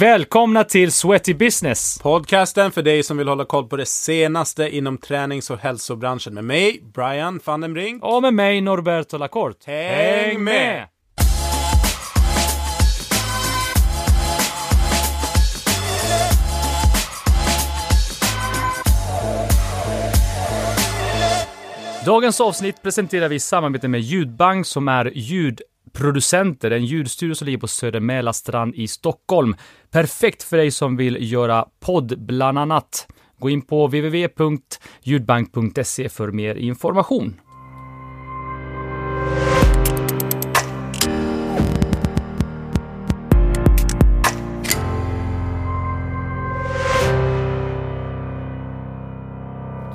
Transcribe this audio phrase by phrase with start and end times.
[0.00, 1.98] Välkomna till Sweaty Business!
[2.02, 6.44] Podcasten för dig som vill hålla koll på det senaste inom tränings och hälsobranschen med
[6.44, 8.04] mig, Brian van den Brink.
[8.04, 9.70] Och med mig, Norberto Lacorte.
[9.70, 10.88] Häng med!
[22.04, 25.12] Dagens avsnitt presenterar vi i samarbete med Ljudbank som är
[25.92, 29.56] Producenter, en ljudstudio som ligger på Söder Mälarstrand i Stockholm.
[29.90, 33.06] Perfekt för dig som vill göra podd bland annat.
[33.38, 37.40] Gå in på www.ljudbank.se för mer information.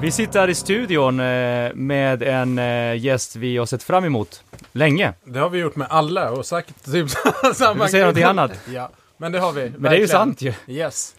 [0.04, 4.44] Vi sitter här i studion eh, med en eh, gäst vi har sett fram emot
[4.72, 5.14] länge.
[5.24, 7.10] Det har vi gjort med alla och sagt typ
[7.56, 8.52] samma Du säger någonting annat.
[8.74, 9.70] Ja, men det har vi.
[9.78, 10.54] Men det är ju sant ju.
[10.68, 11.16] Yes.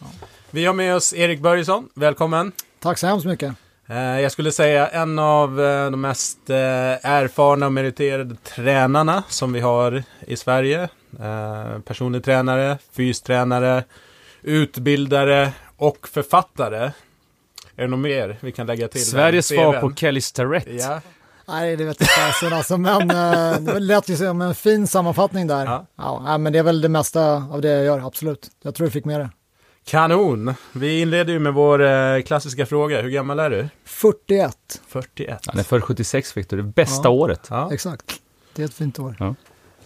[0.51, 2.53] Vi har med oss Erik Börjesson, välkommen.
[2.81, 3.55] Tack så hemskt mycket.
[3.89, 5.57] Eh, Jag skulle säga en av
[5.91, 10.89] de mest erfarna och meriterade tränarna som vi har i Sverige.
[11.85, 13.85] Personlig tränare, fystränare,
[14.43, 16.91] utbildare och författare.
[17.77, 19.07] Är det något mer vi kan lägga till?
[19.07, 20.67] Sveriges svar på Kelly Starrett.
[20.71, 21.01] Ja,
[21.49, 25.47] Nej, det vet jag fasen alltså, men eh, det lät ju som en fin sammanfattning
[25.47, 25.65] där.
[25.67, 25.87] Ja.
[25.97, 26.39] Ja.
[26.39, 28.49] men det är väl det mesta av det jag gör, absolut.
[28.63, 29.31] Jag tror du fick med det.
[29.87, 30.55] kanon!
[30.73, 33.03] Vi inleder ju med vår eh, klassiska fråga.
[33.03, 33.69] Hur gammal är du?
[33.85, 34.57] 41,
[34.89, 35.43] 41.
[35.47, 37.11] Han är född 76 Victor, det bästa Ja.
[37.13, 37.47] året.
[37.51, 38.15] Ja, exakt.
[38.55, 39.35] Det är ett fint år.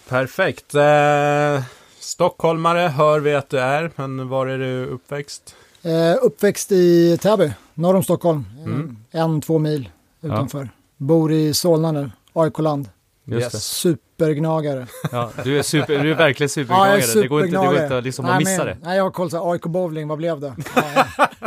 [0.08, 0.74] perfekt.
[0.74, 1.62] Eh,
[2.00, 5.54] stockholmare hör vi att du är, men var är du uppväxt?
[5.82, 8.44] Eh, uppväxt i Täby, norr om Stockholm.
[8.64, 8.96] Mm.
[9.10, 9.88] Eh, En, två mil
[10.22, 10.68] utanför.
[10.96, 12.88] Bor i Solna nu, AIK-land.
[13.32, 13.64] Yes.
[13.64, 14.86] Supergnagare.
[15.12, 17.18] Ja, du, är super, du är verkligen Ja, jag supergnagare.
[17.18, 17.84] är det går inte, det går supergnagare.
[17.84, 18.76] inte liksom nej, att missa men, det.
[18.82, 20.54] Nej, jag har koll så AIK bowling, vad blev det?
[20.74, 21.04] Ja.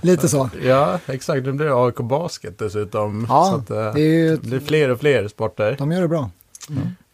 [0.00, 0.50] Lite så.
[0.64, 1.44] Ja, exakt.
[1.44, 3.26] Det blir AIK Basket dessutom.
[3.28, 5.76] Ja, så att, eh, det är ju, det är fler och fler sporter.
[5.78, 6.30] de gör det bra.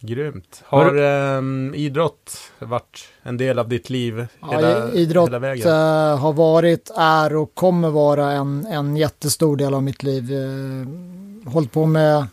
[0.01, 0.63] Grymt.
[0.67, 5.69] Har Har ehm, idrott varit en del av ditt liv Ja, hela, idrott hela vägen?
[5.69, 10.33] eh, har varit, är och kommer vara en, en jättestor del av mitt liv.
[10.33, 12.27] Eh, hållit på med,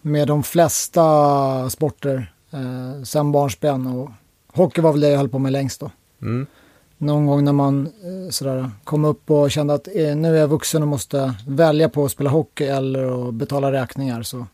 [0.00, 4.10] med de flesta sporter eh, sen barnsben och
[4.52, 5.90] hockey var väl det jag höll på med längst då.
[6.22, 6.46] Mm.
[6.98, 10.48] Någon gång när man eh, sådär, kom upp och kände att eh, nu är jag
[10.48, 14.22] vuxen och måste välja på att spela hockey eller att betala räkningar.
[14.22, 14.46] Så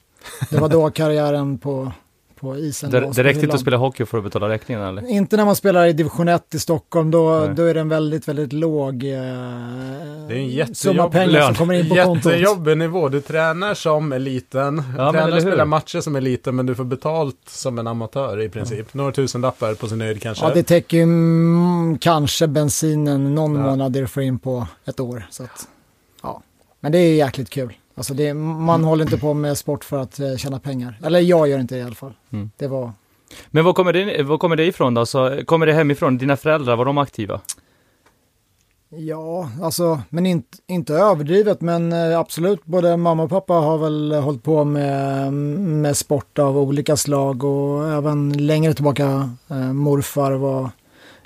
[0.50, 1.92] det var då karriären på,
[2.40, 5.08] på isen Det, det räckte inte att spela hockey för att betala räkningen eller?
[5.08, 7.54] Inte när man spelar i division 1 i Stockholm, då, Nej.
[7.54, 9.10] då är det en väldigt, väldigt låg eh,
[10.28, 11.46] Det är en summa pengar lön.
[11.46, 12.32] som kommer in på kontot.
[12.32, 13.08] Jättejobbig nivå.
[13.08, 14.74] Du tränar som eliten.
[14.96, 18.94] men tränar spelar matcher som eliten, men du får betalt som en amatör i princip.
[18.94, 20.44] Några tusenlappar på sin höjd kanske.
[20.44, 23.60] Ja, det täcker ju mm, kanske bensinen någon Ja.
[23.62, 25.26] månad det du får in på ett år.
[25.30, 25.68] Så att,
[26.22, 26.42] ja.
[26.80, 27.72] Men det är jäkligt kul.
[27.98, 30.98] Alltså det, man håller inte på med sport för att eh, tjäna pengar.
[31.04, 32.12] Eller jag gör inte det i alla fall.
[32.30, 32.50] Mm.
[32.56, 32.92] Det var,
[33.50, 35.06] Men var kommer det, var kommer det ifrån då?
[35.06, 36.18] Så, kommer det hemifrån?
[36.18, 37.40] Dina föräldrar, var de aktiva?
[38.90, 44.12] ja, alltså, men inte, inte överdrivet, men eh, absolut, både mamma och pappa har väl
[44.12, 50.70] hållit på med, med sport av olika slag och även längre tillbaka eh, morfar var,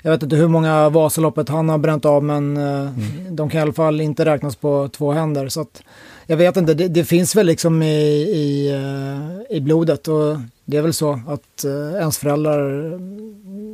[0.01, 2.89] jag vet inte hur många Vasaloppet han har bränt av, men eh,
[3.29, 5.47] de kan i alla fall inte räknas på två händer.
[5.47, 5.83] Så att,
[6.27, 10.77] jag vet inte, det, det finns väl liksom i, i, eh, i blodet och det
[10.77, 12.91] är väl så att eh, ens föräldrar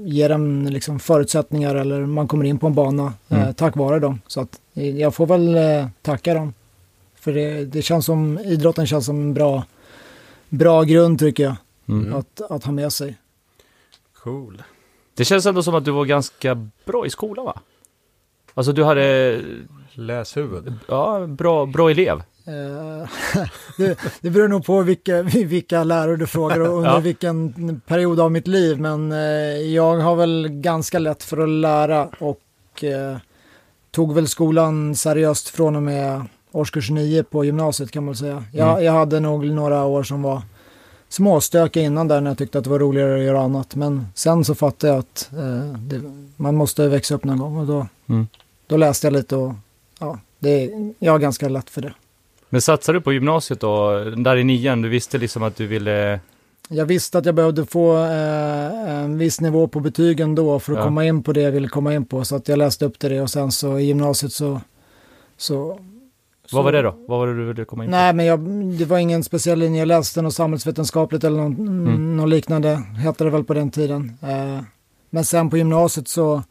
[0.05, 3.53] ger en liksom förutsättningar eller man kommer in på en bana eh, Mm.
[3.53, 4.21] tack vare dem.
[4.27, 6.53] Så att eh, jag får väl eh, tacka dem.
[7.19, 9.63] För det, det känns som, idrotten känns som en bra,
[10.49, 11.55] bra grund tycker jag
[11.89, 12.13] Mm.
[12.13, 13.15] att, att ha med sig.
[14.23, 14.63] Cool.
[15.15, 17.59] Det känns ändå som att du var ganska bra i skolan va?
[18.53, 19.41] Alltså du hade,
[19.93, 20.73] Läshuvud.
[20.87, 22.21] ja, bra, bra elev.
[22.49, 23.09] Eh,
[23.77, 26.99] det, det beror nog på vilka, vilka lärare du frågar och under Ja.
[26.99, 27.53] vilken
[27.87, 28.79] period av mitt liv.
[28.79, 29.17] Men eh,
[29.73, 33.17] jag har väl ganska lätt för att lära och eh,
[33.91, 38.43] tog väl skolan seriöst från och med årskurs 9 på gymnasiet kan man säga.
[38.53, 38.83] Jag, Mm.
[38.85, 40.41] jag hade nog några år som var
[41.09, 43.75] småstökiga innan där när jag tyckte att det var roligare att göra annat.
[43.75, 46.01] Men sen så fattade jag att eh, det,
[46.35, 48.27] man måste växa upp någon gång och då, Mm.
[48.67, 49.53] då läste jag lite och
[49.99, 50.69] ja, det,
[50.99, 51.93] jag har ganska lätt för det.
[52.49, 56.19] Men satsade du på gymnasiet då, där i nian, du visste liksom att du ville,
[56.69, 60.79] Jag visste att jag behövde få eh, en viss nivå på betygen då för att
[60.79, 60.83] Ja.
[60.85, 62.23] komma in på det jag ville komma in på.
[62.25, 64.61] Så att jag läste upp till det och sen så i gymnasiet så...
[65.37, 65.79] så
[66.51, 66.95] vad var det då?
[67.07, 67.95] Vad var det du ville komma in på?
[67.95, 68.39] Nej, men jag,
[68.79, 69.79] det var ingen speciell linje.
[69.81, 71.55] Jag läste något samhällsvetenskapligt eller någon,
[71.87, 72.17] Mm.
[72.17, 74.17] något liknande, hette det väl på den tiden.
[74.21, 74.63] Eh,
[75.09, 76.43] Men sen på gymnasiet så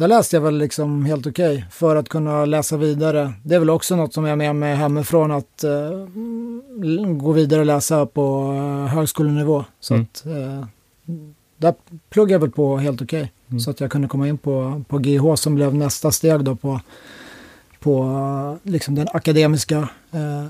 [0.00, 3.32] där läste jag väl liksom helt okej okay för att kunna läsa vidare.
[3.44, 7.60] Det är väl också något som jag är med mig hemifrån att uh, gå vidare
[7.60, 9.64] och läsa på uh, högskolenivå.
[9.80, 10.06] Så mm.
[10.12, 10.64] att uh,
[11.56, 11.74] där
[12.10, 13.20] pluggade jag väl på helt okej.
[13.20, 13.30] Okay.
[13.48, 13.60] Mm.
[13.60, 16.80] Så att jag kunde komma in på, på GH som blev nästa steg då på,
[17.80, 20.46] på liksom den akademiska uh,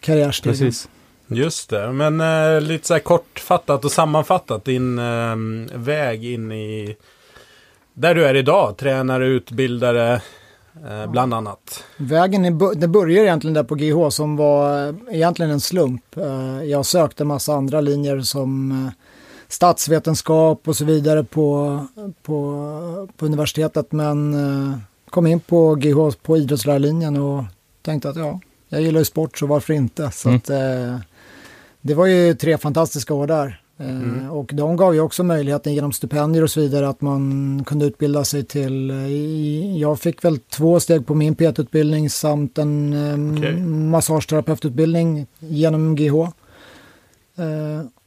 [0.00, 0.58] karriärstegen.
[0.58, 0.88] Precis.
[1.26, 5.36] Just det, men uh, lite så här kortfattat och sammanfattat din uh,
[5.74, 6.96] väg in i
[7.96, 10.14] där du är idag, tränare, utbildare,
[10.88, 11.84] eh, bland annat.
[11.96, 16.16] Vägen, det börjar egentligen där på GH som var egentligen en slump.
[16.16, 18.92] Eh, jag sökte massa andra linjer som eh,
[19.48, 21.80] statsvetenskap och så vidare på,
[22.22, 24.78] på, på universitetet men eh,
[25.10, 27.44] kom in på GH på idrottslärarlinjen och
[27.82, 30.10] tänkte att ja, jag gillar ju sport så varför inte.
[30.10, 30.38] Så mm.
[30.38, 30.98] att, eh,
[31.80, 33.60] det var ju tre fantastiska år där.
[33.78, 34.24] Mm.
[34.24, 37.86] Eh, och de gav ju också möjligheten genom stipendier och så vidare att man kunde
[37.86, 43.38] utbilda sig till, eh, jag fick väl två steg på min PT-utbildning samt en eh,
[43.38, 43.56] okay.
[43.66, 46.14] massageterapeututbildning genom GH.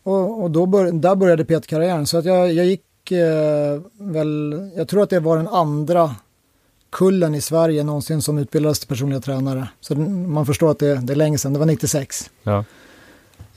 [0.03, 2.83] Och, och då bör, där började PT-karriären så att jag, jag gick
[3.97, 6.15] väl, jag tror att det var den andra
[6.89, 9.67] kullen i Sverige någonsin som utbildades till personliga tränare.
[9.79, 12.31] Så man förstår att det, det är länge sedan, det var 96.
[12.43, 12.63] Ja.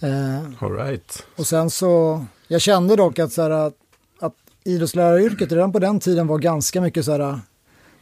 [0.03, 1.27] Eh, All right.
[1.37, 3.75] Och sen så, jag kände dock att, så här, att,
[4.21, 4.35] att
[4.65, 7.41] idrottsläraryrket redan på den tiden var ganska mycket så här,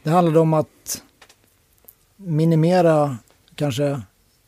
[0.03, 1.01] det handlade om att
[2.15, 3.17] minimera
[3.55, 4.01] kanske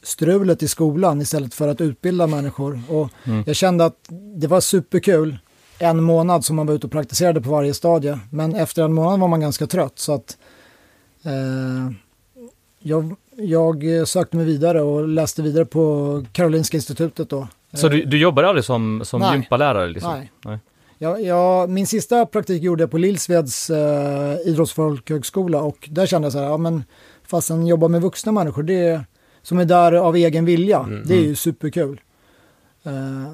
[0.03, 2.81] strulet i skolan istället för att utbilda människor.
[2.89, 3.44] Och mm.
[3.47, 3.97] jag kände att
[4.35, 5.38] det var superkul
[5.79, 8.19] en månad som man var ute och praktiserade på varje stadie.
[8.29, 10.38] Men efter en månad var man ganska trött så att
[11.23, 11.94] eh,
[12.83, 17.47] jag jag eh, sökte mig vidare och läste vidare på Karolinska institutet då.
[17.74, 19.33] Så du, du jobbade aldrig som, som Nej.
[19.33, 19.88] gympalärare?
[19.88, 20.12] Liksom?
[20.12, 20.31] Nej.
[20.45, 20.59] Nej.
[20.97, 26.33] Jag, jag, min sista praktik gjorde jag på Lillsveds eh, idrottsfolkhögskola och där kände jag
[26.33, 26.83] så här, ja men
[27.27, 29.01] fastän jobba med vuxna människor, det
[29.41, 31.03] som är där av egen vilja, mm.
[31.06, 31.35] det är ju mm.
[31.35, 32.01] superkul.
[32.83, 33.31] Eh,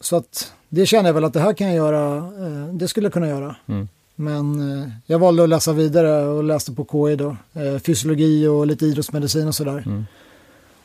[0.00, 3.04] så att det känner jag väl att det här kan jag göra, eh, det skulle
[3.04, 3.56] jag kunna göra.
[3.66, 3.88] Mm.
[4.22, 7.36] Men eh, jag valde att läsa vidare och läste på KI då.
[7.54, 9.82] Eh, fysiologi och lite idrottsmedicin och sådär.
[9.86, 10.06] Mm.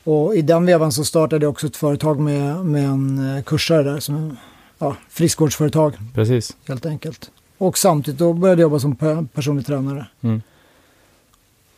[0.04, 3.82] Och i den vevan så startade jag också ett företag med, med en eh, kursare
[3.82, 4.00] där.
[4.00, 4.36] Som,
[4.78, 5.94] ja, friskvårdsföretag.
[6.14, 6.56] Precis.
[6.68, 7.30] Helt enkelt.
[7.58, 10.06] Och samtidigt då började jag jobba som personlig tränare.
[10.20, 10.42] Mm.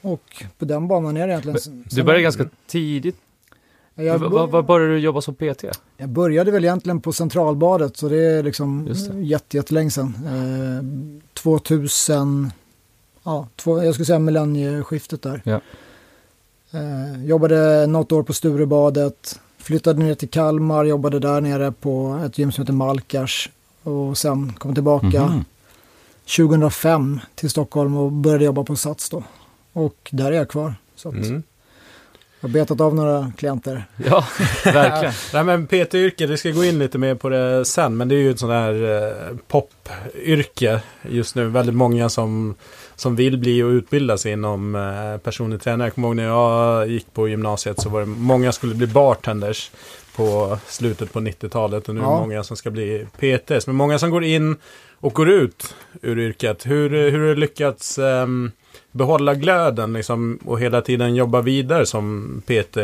[0.00, 1.84] Och på den banan är det egentligen.
[1.90, 3.16] Du började ganska tidigt
[4.04, 5.64] jag vad, vad började du jobba som PT?
[5.96, 8.94] Jag började väl egentligen på Centralbadet så det är liksom
[9.50, 10.14] jättelänge sedan.
[10.26, 12.52] Eh, 2000,
[13.22, 15.42] ja, två, jag skulle säga millennieskiftet där.
[15.44, 15.60] Ja.
[16.70, 22.38] Eh, jobbade något år på Sturebadet, flyttade ner till Kalmar, jobbade där nere på ett
[22.38, 23.50] gym som heter Malkars
[23.82, 25.44] och sen kom tillbaka mm -hmm.
[26.36, 29.22] 2005 till Stockholm och började jobba på Sats då.
[29.72, 30.74] Och där är jag kvar.
[30.96, 31.42] Så att, mm.
[32.40, 33.84] Jag har betat av några klienter.
[34.06, 34.24] Ja,
[34.64, 35.14] verkligen.
[35.32, 38.18] Nej, men PT-yrke, vi ska gå in lite mer på det sen, men det är
[38.18, 41.48] ju ett sånt här eh, popyrke just nu.
[41.48, 42.54] Väldigt många som,
[42.96, 45.86] som vill bli och utbilda sig inom eh, personlig tränare.
[45.86, 49.70] Jag kommer ihåg när jag gick på gymnasiet så var det många skulle bli bartenders
[50.16, 52.06] på slutet på 90-talet och nu ja.
[52.06, 53.66] är det många som ska bli PTs.
[53.66, 54.56] Men många som går in
[55.00, 56.66] och går ut ur yrket.
[56.66, 58.52] Hur, hur har det lyckats um,
[58.92, 62.78] behålla glöden liksom, och hela tiden jobba vidare som PT?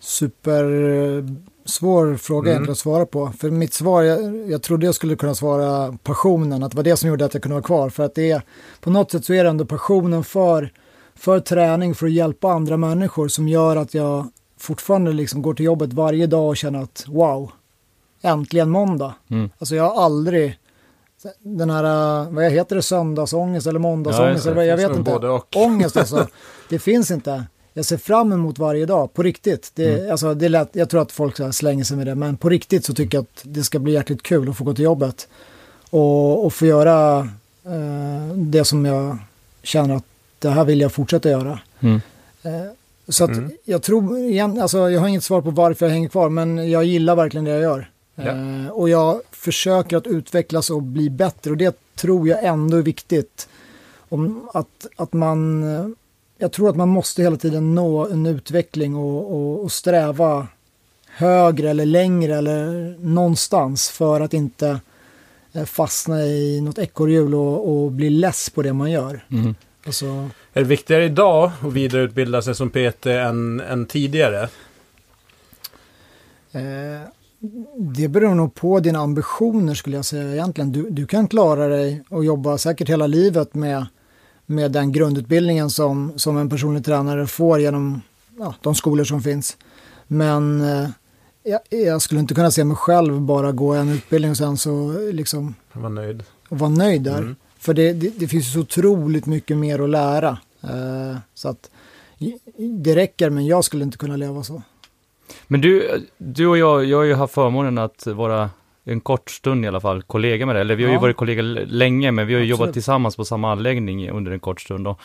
[0.00, 2.70] Supersvår fråga mm.
[2.70, 3.32] att svara på.
[3.38, 6.96] För mitt svar, jag, jag trodde jag skulle kunna svara passionen, att det var det
[6.96, 7.90] som gjorde att jag kunde vara kvar.
[7.90, 8.42] För att det är,
[8.80, 10.72] på något sätt så är det ändå passionen för,
[11.14, 15.66] för träning, för att hjälpa andra människor som gör att jag fortfarande liksom går till
[15.66, 17.52] jobbet varje dag och känner att wow,
[18.22, 19.14] äntligen måndag.
[19.30, 19.50] Mm.
[19.58, 20.58] Alltså jag har aldrig
[21.38, 21.84] den här,
[22.24, 25.10] äh, vad heter det, söndagsångest eller måndagsångest, ja, eller, jag vet inte.
[25.10, 25.56] Och.
[25.56, 26.26] Ångest alltså,
[26.68, 27.44] det finns inte.
[27.72, 29.70] Jag ser fram emot varje dag, på riktigt.
[29.74, 30.10] Det, mm.
[30.10, 32.84] alltså, det är lätt, jag tror att folk slänger sig med det, men på riktigt
[32.84, 35.28] så tycker jag att det ska bli jäkligt kul att få gå till jobbet.
[35.90, 37.18] Och, och få göra
[37.64, 39.18] eh, det som jag
[39.62, 40.04] känner att
[40.38, 41.58] det här vill jag fortsätta göra.
[41.80, 42.00] Mm.
[42.42, 42.52] Eh,
[43.08, 43.50] så att mm.
[43.64, 46.84] jag tror, igen, alltså, jag har inget svar på varför jag hänger kvar, men jag
[46.84, 47.90] gillar verkligen det jag gör.
[48.14, 48.22] Ja.
[48.22, 52.82] Eh, och jag försöker att utvecklas och bli bättre och det tror jag ändå är
[52.82, 53.48] viktigt.
[54.08, 55.88] Om att, att man, eh,
[56.38, 60.46] jag tror att man måste hela tiden nå en utveckling och, och, och sträva
[61.06, 64.80] högre eller längre eller någonstans för att inte
[65.52, 69.24] eh, fastna i något ekorrhjul och, och bli less på det man gör.
[69.30, 69.54] Mm.
[69.86, 70.06] Alltså...
[70.52, 74.48] Är det viktigare idag att vidareutbilda sig som PT än, än tidigare?
[76.52, 77.08] Eh,
[77.76, 80.72] det beror nog på dina ambitioner skulle jag säga egentligen.
[80.72, 83.86] Du, du kan klara dig och jobba säkert hela livet med,
[84.46, 88.00] med den grundutbildningen som, som en personlig tränare får genom
[88.38, 89.56] ja, de skolor som finns.
[90.06, 90.88] Men eh,
[91.42, 94.98] jag, jag, skulle inte kunna se mig själv bara gå en utbildning och sen så
[95.12, 95.54] liksom...
[95.72, 96.22] Var nöjd.
[96.48, 97.18] Och vara nöjd där.
[97.18, 97.36] Mm.
[97.58, 100.38] För det, det, det, finns så otroligt mycket mer att lära.
[100.62, 101.70] Eh, så att
[102.58, 104.62] det räcker, men jag skulle inte kunna leva så.
[105.46, 108.50] Men du, du och jag, jag har ju haft förmånen att vara
[108.86, 110.60] en kort stund i alla fall, kollega med dig.
[110.60, 110.96] Eller vi har ja.
[110.96, 112.60] ju varit kollegor länge, men vi har ju Absolut.
[112.60, 114.84] jobbat tillsammans på samma anläggning under en kort stund.
[114.84, 114.96] Då.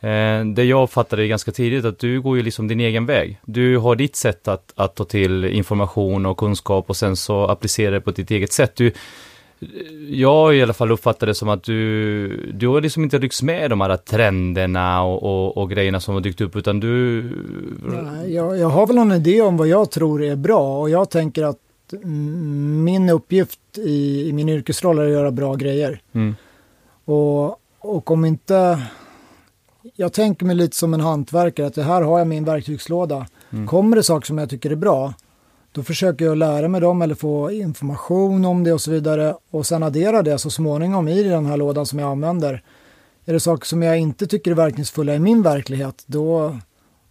[0.00, 0.50] Mm.
[0.50, 3.40] Eh, det jag fattade ganska tidigt, att du går ju liksom din egen väg.
[3.42, 7.90] Du har ditt sätt att, att ta till information och kunskap och sen så applicera
[7.90, 8.76] det på ditt eget sätt.
[8.76, 8.92] Du,
[10.08, 13.70] jag i alla fall uppfattar det som att du, du har liksom inte ryckts med
[13.70, 17.22] de här trenderna och, och, och grejerna som har dykt upp, utan du...
[17.82, 21.10] Nej, jag, jag har väl någon idé om vad jag tror är bra och jag
[21.10, 21.58] tänker att
[22.84, 26.00] min uppgift i, i min yrkesroll är att göra bra grejer.
[26.12, 26.34] Mm.
[27.04, 27.46] Och,
[27.80, 28.82] och om inte...
[29.96, 33.26] Jag tänker mig lite som en hantverkare, att det här har jag min verktygslåda.
[33.50, 33.66] Mm.
[33.66, 35.14] Kommer det saker som jag tycker är bra,
[35.72, 39.66] då försöker jag lära mig dem eller få information om det och så vidare och
[39.66, 42.62] sen addera det så småningom i den här lådan som jag använder.
[43.24, 46.58] Är det saker som jag inte tycker är verkningsfulla i min verklighet, då,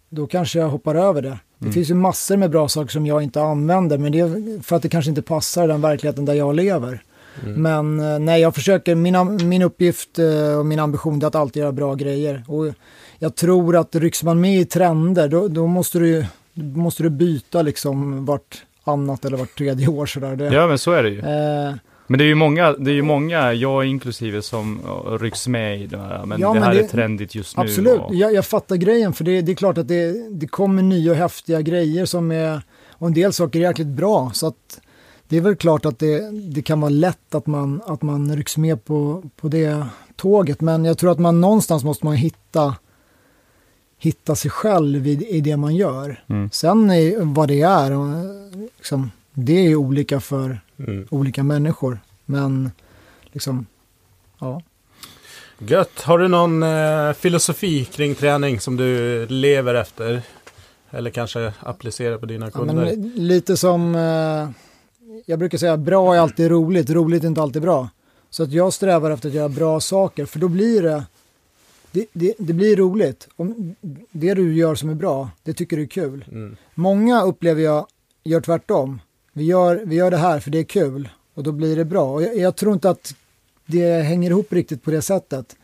[0.08, 1.38] då kanske jag hoppar över det.
[1.58, 1.72] Det mm.
[1.72, 4.82] finns ju massor med bra saker som jag inte använder, men det är för att
[4.82, 7.02] det kanske inte passar den verkligheten där jag lever.
[7.44, 7.62] Mm.
[7.62, 11.60] Men eh, nej, jag försöker, min, min uppgift eh, och min ambition är att alltid
[11.60, 12.44] göra bra grejer.
[12.48, 12.66] Och
[13.18, 16.26] jag tror att rycks man med i trender, då, då måste du
[16.62, 20.36] måste du byta liksom vart annat eller vart tredje år sådär.
[20.36, 21.18] Det, ja, men så är det ju.
[21.18, 21.74] Eh,
[22.06, 24.80] men det är ju många, det är ju många, jag inklusive, som
[25.20, 26.26] rycks med i det här.
[26.26, 27.62] Men ja, det här men det, är trendigt just nu.
[27.62, 28.14] Absolut, och...
[28.14, 29.12] jag, jag fattar grejen.
[29.12, 32.62] För det, det är klart att det, det kommer nya och häftiga grejer som är,
[32.90, 34.30] och en del saker är jäkligt bra.
[34.34, 34.80] Så att
[35.28, 38.56] det är väl klart att det, det kan vara lätt att man, att man rycks
[38.56, 39.86] med på, på det
[40.16, 40.60] tåget.
[40.60, 42.74] Men jag tror att man någonstans måste man hitta
[44.00, 46.24] hitta sig själv i, i det man gör.
[46.26, 46.50] Mm.
[46.52, 47.90] Sen är, vad det är,
[48.76, 51.06] liksom, det är olika för mm.
[51.10, 52.00] olika människor.
[52.24, 52.70] Men
[53.32, 53.66] liksom,
[54.38, 54.62] ja.
[55.58, 56.00] Gött.
[56.00, 60.22] Har du någon eh, filosofi kring träning som du lever efter?
[60.90, 62.86] Eller kanske applicerar på dina kunder?
[62.86, 64.50] Ja, lite som, eh,
[65.26, 67.88] jag brukar säga, bra är alltid roligt, roligt är inte alltid bra.
[68.30, 71.04] Så att jag strävar efter att göra bra saker, för då blir det
[71.92, 73.28] det, det, det, blir roligt.
[73.36, 73.74] Om
[74.10, 76.24] det du gör som är bra, det tycker du är kul.
[76.28, 76.56] Mm.
[76.74, 77.86] Många upplever jag
[78.24, 79.00] gör tvärtom.
[79.32, 82.12] Vi gör, vi gör det här för det är kul och då blir det bra.
[82.12, 83.14] Och jag, jag tror inte att
[83.66, 85.56] det hänger ihop riktigt på det sättet.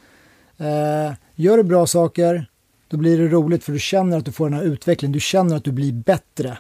[0.59, 2.50] Eh, gör du bra saker,
[2.88, 5.12] då blir det roligt för du känner att du får den här utvecklingen.
[5.12, 6.59] Du känner att du blir bättre.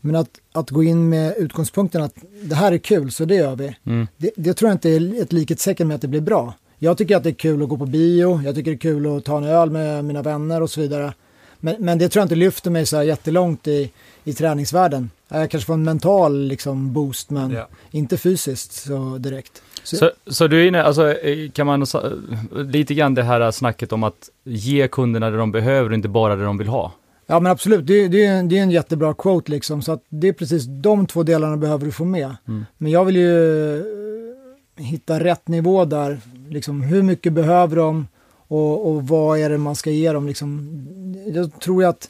[0.00, 3.56] Men att, att gå in med utgångspunkten att det här är kul, så det gör
[3.56, 3.76] vi.
[3.84, 4.06] Mm.
[4.16, 6.54] Det, det, tror jag inte är ett likhetstecken med att det blir bra.
[6.84, 9.16] Jag tycker att det är kul att gå på bio, jag tycker det är kul
[9.16, 11.12] att ta en öl med mina vänner och så vidare.
[11.60, 13.90] Men, men det tror jag inte lyfter mig så här jättelångt i,
[14.24, 15.10] i träningsvärlden.
[15.28, 17.68] Jag kanske får en mental liksom, boost, men ja.
[17.90, 19.62] inte fysiskt så direkt.
[19.82, 21.14] Så, så, så, du är inne, alltså
[21.52, 21.86] kan man,
[22.52, 26.36] lite grann det här snacket om att ge kunderna det de behöver och inte bara
[26.36, 26.92] det de vill ha.
[27.26, 30.32] Ja men absolut, det, det, det är en jättebra quote liksom, så att det är
[30.32, 32.36] precis de två delarna behöver du få med.
[32.48, 32.64] Mm.
[32.78, 34.02] Men jag vill ju
[34.76, 36.20] hitta rätt nivå där.
[36.48, 38.06] Liksom, hur mycket behöver de
[38.48, 40.26] och, och vad är det man ska ge dem?
[40.26, 40.68] Liksom,
[41.34, 42.08] jag tror att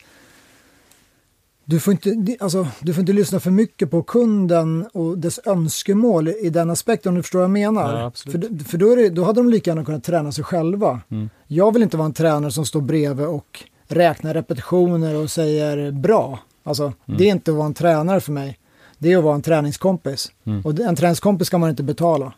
[1.64, 6.28] du får, inte, alltså, du får inte lyssna för mycket på kunden och dess önskemål
[6.28, 8.00] i den aspekten om du förstår vad jag menar.
[8.00, 11.00] Ja, för för då, det, då hade de lika gärna kunnat träna sig själva.
[11.08, 11.30] Mm.
[11.46, 16.38] Jag vill inte vara en tränare som står bredvid och räknar repetitioner och säger bra.
[16.62, 17.18] Alltså, mm.
[17.18, 18.58] Det är inte att vara en tränare för mig.
[18.98, 20.32] Det är att vara en träningskompis.
[20.44, 20.60] Mm.
[20.64, 22.32] Och en träningskompis ska man inte betala.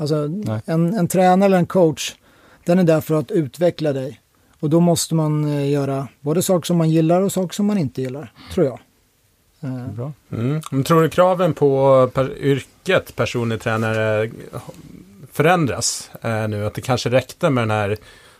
[0.00, 0.14] Alltså
[0.64, 2.14] en, en tränare eller en coach,
[2.64, 4.20] den är där för att utveckla dig.
[4.60, 7.78] Och då måste man eh, göra både saker som man gillar och saker som man
[7.78, 8.80] inte gillar, tror jag.
[9.60, 9.86] Eh.
[9.86, 10.12] Bra.
[10.32, 10.60] Mm.
[10.70, 14.30] Men tror du kraven på per, yrket personlig tränare
[15.32, 16.66] förändras eh, nu?
[16.66, 17.96] Att det kanske räckte med den här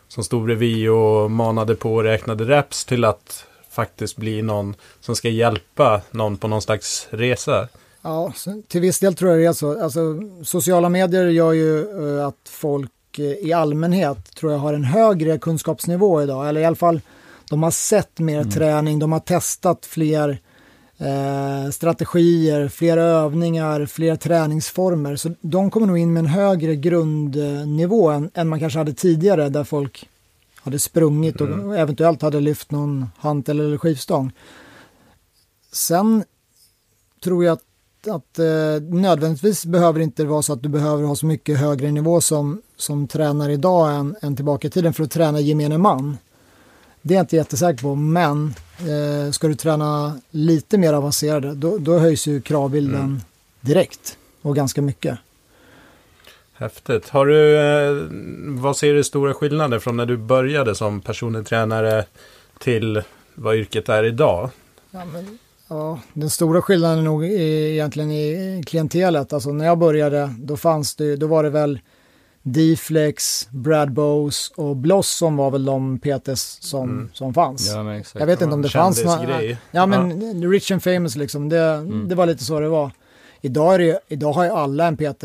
[0.08, 5.16] som stod bredvid och manade på och räknade reps till att faktiskt bli någon som
[5.16, 7.68] ska hjälpa någon på någon slags resa?
[8.02, 8.32] Ja,
[8.68, 9.82] till viss del tror jag det är så.
[9.82, 14.84] Alltså, sociala medier gör ju uh, att folk uh, i allmänhet tror jag har en
[14.84, 16.48] högre kunskapsnivå idag.
[16.48, 17.00] Eller i alla fall,
[17.48, 18.50] de har sett mer mm.
[18.50, 20.28] träning, de har testat fler
[21.00, 25.16] uh, strategier, fler övningar, fler träningsformer.
[25.16, 29.48] Så de kommer nog in med en högre grundnivå än, än man kanske hade tidigare
[29.48, 30.08] där folk
[30.62, 31.70] hade sprungit och mm.
[31.70, 34.32] eventuellt hade lyft någon hantel eller skivstång.
[35.72, 36.24] Sen
[37.24, 37.64] tror jag att
[38.08, 41.90] att eh, nödvändigtvis behöver det inte vara så att du behöver ha så mycket högre
[41.90, 46.18] nivå som, som tränare idag än, än tillbaka i tiden för att träna gemene man.
[47.02, 51.78] Det är jag inte jättesäker på, men eh, ska du träna lite mer avancerade då,
[51.78, 53.20] då höjs ju kravbilden mm.
[53.60, 55.18] direkt och ganska mycket.
[56.52, 57.08] Häftigt.
[57.08, 58.06] Har du, eh,
[58.60, 62.04] vad ser du stora skillnader från när du började som personlig tränare
[62.58, 63.02] till
[63.34, 64.50] vad yrket är idag?
[64.90, 65.38] Ja, men,
[65.70, 69.32] ja, den stora skillnaden är nog egentligen i klientelet.
[69.32, 71.80] Alltså när jag började, då fanns det, då var det väl
[72.42, 77.10] D-Flex, Brad Bowes och Blossom var väl de PTs som, mm.
[77.12, 77.68] som fanns.
[77.74, 79.42] Ja, jag vet inte om det fanns några.
[79.70, 80.48] Ja, men ja.
[80.48, 82.08] Rich and Famous liksom, det, mm.
[82.08, 82.90] det var lite så det var.
[83.40, 85.24] Idag, är det, idag har ju alla en PT.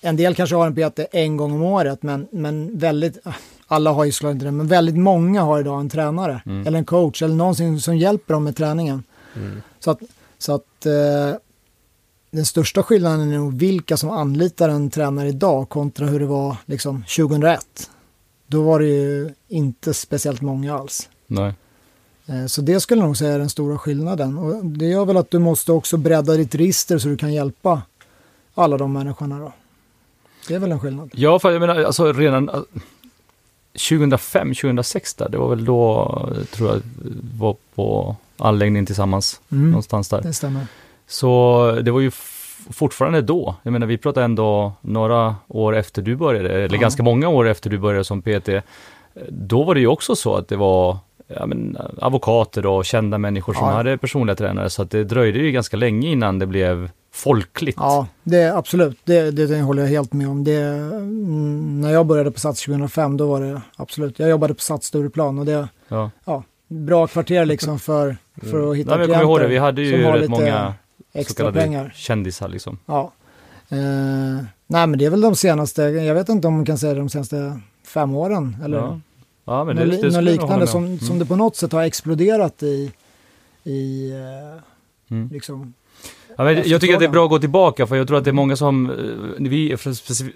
[0.00, 3.18] En del kanske har en PT en gång om året, men, men väldigt,
[3.66, 6.66] alla har ju såklart inte det, men väldigt många har idag en tränare mm.
[6.66, 9.02] eller en coach eller någonsin som hjälper dem med träningen.
[9.36, 9.62] Mm.
[9.80, 10.00] Så att,
[10.38, 11.40] så att eh,
[12.30, 16.56] den största skillnaden är nog vilka som anlitar en tränare idag kontra hur det var
[16.66, 17.90] liksom 2001.
[18.46, 21.08] Då var det ju inte speciellt många alls.
[21.26, 21.54] Nej.
[22.26, 24.38] Eh, så det skulle jag nog säga är den stora skillnaden.
[24.38, 27.82] Och det gör väl att du måste också bredda ditt register så du kan hjälpa
[28.54, 29.52] alla de människorna då.
[30.48, 31.10] Det är väl en skillnad.
[31.14, 32.50] Ja, för jag menar, alltså redan
[33.90, 36.82] 2005, 2006 där, det var väl då, tror jag,
[37.38, 40.22] var på anläggningen tillsammans, mm, någonstans där.
[40.22, 40.66] Det stämmer.
[41.06, 42.10] Så det var ju
[42.70, 46.80] fortfarande då, jag menar vi pratar ändå några år efter du började, eller ja.
[46.80, 48.48] ganska många år efter du började som PT.
[49.28, 53.54] Då var det ju också så att det var ja, men, advokater och kända människor
[53.54, 53.74] som ja.
[53.74, 57.78] hade personliga tränare, så att det dröjde ju ganska länge innan det blev folkligt.
[57.80, 60.44] Ja, det absolut, det, det, det håller jag helt med om.
[60.44, 64.60] Det, mm, när jag började på Sats 2005, då var det absolut, jag jobbade på
[64.60, 66.10] Sats Stureplan och det, ja.
[66.24, 69.08] ja bra kvarter liksom för, för att hitta Nej.
[69.10, 70.74] Jag ihåg det, vi hade ju rätt många
[71.12, 71.92] extra pengar.
[71.96, 72.78] kändisar liksom.
[72.86, 73.12] Ja.
[73.68, 73.78] Eh,
[74.66, 77.00] nej men det är väl de senaste, jag vet inte om man kan säga det
[77.00, 79.00] de senaste fem åren eller ja.
[79.44, 80.98] Ja, men det, något, det något liknande som, mm.
[80.98, 82.92] som det på något sätt har exploderat i,
[83.64, 84.62] i eh,
[85.16, 85.28] mm.
[85.32, 85.74] liksom
[86.38, 88.24] Ja, men jag tycker att det är bra att gå tillbaka, för jag tror att
[88.24, 89.76] det är många som, eh, vi,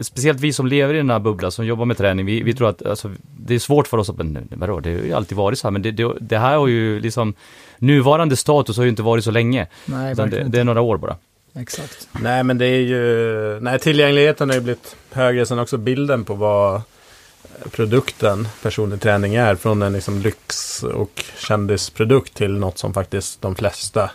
[0.00, 2.68] speciellt vi som lever i den här bubblan, som jobbar med träning, vi, vi tror
[2.68, 5.58] att alltså, det är svårt för oss att, men vadå, det har ju alltid varit
[5.58, 7.34] så här, men det, det, det här har ju liksom,
[7.80, 9.66] nuvarande status har ju inte varit så länge.
[9.86, 11.16] Nej, det, det, är några år bara.
[11.54, 12.08] Exakt.
[12.12, 16.34] Nej, men det är ju, nej, tillgängligheten har ju blivit högre, sen också bilden på
[16.34, 16.82] vad
[17.70, 23.54] produkten personlig träning är, från en liksom lyx och kändisprodukt till något som faktiskt de
[23.54, 24.10] flesta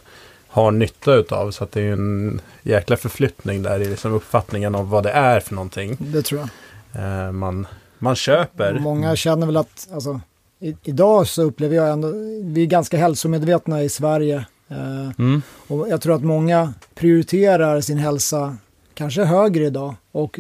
[0.48, 1.52] har nytta utav.
[1.52, 5.12] Så att det är ju en jäkla förflyttning där i liksom uppfattningen av vad det
[5.12, 5.98] är för någonting.
[6.00, 7.04] Det tror jag.
[7.04, 8.80] Eh, man, man köper.
[8.80, 10.22] Många känner väl att, alltså,
[10.60, 12.12] i, idag så upplever jag ändå,
[12.44, 14.46] vi är ganska hälsomedvetna i Sverige.
[14.68, 15.42] Eh, mm.
[15.68, 18.58] Och jag tror att många prioriterar sin hälsa
[18.94, 19.96] kanske högre idag.
[20.12, 20.40] Och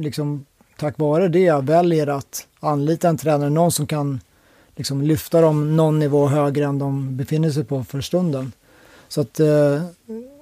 [0.00, 4.20] liksom tack vare det väljer att anlita en tränare, någon som kan
[4.76, 8.52] liksom lyfta dem någon nivå högre än de befinner sig på för stunden.
[9.08, 9.82] Så att eh,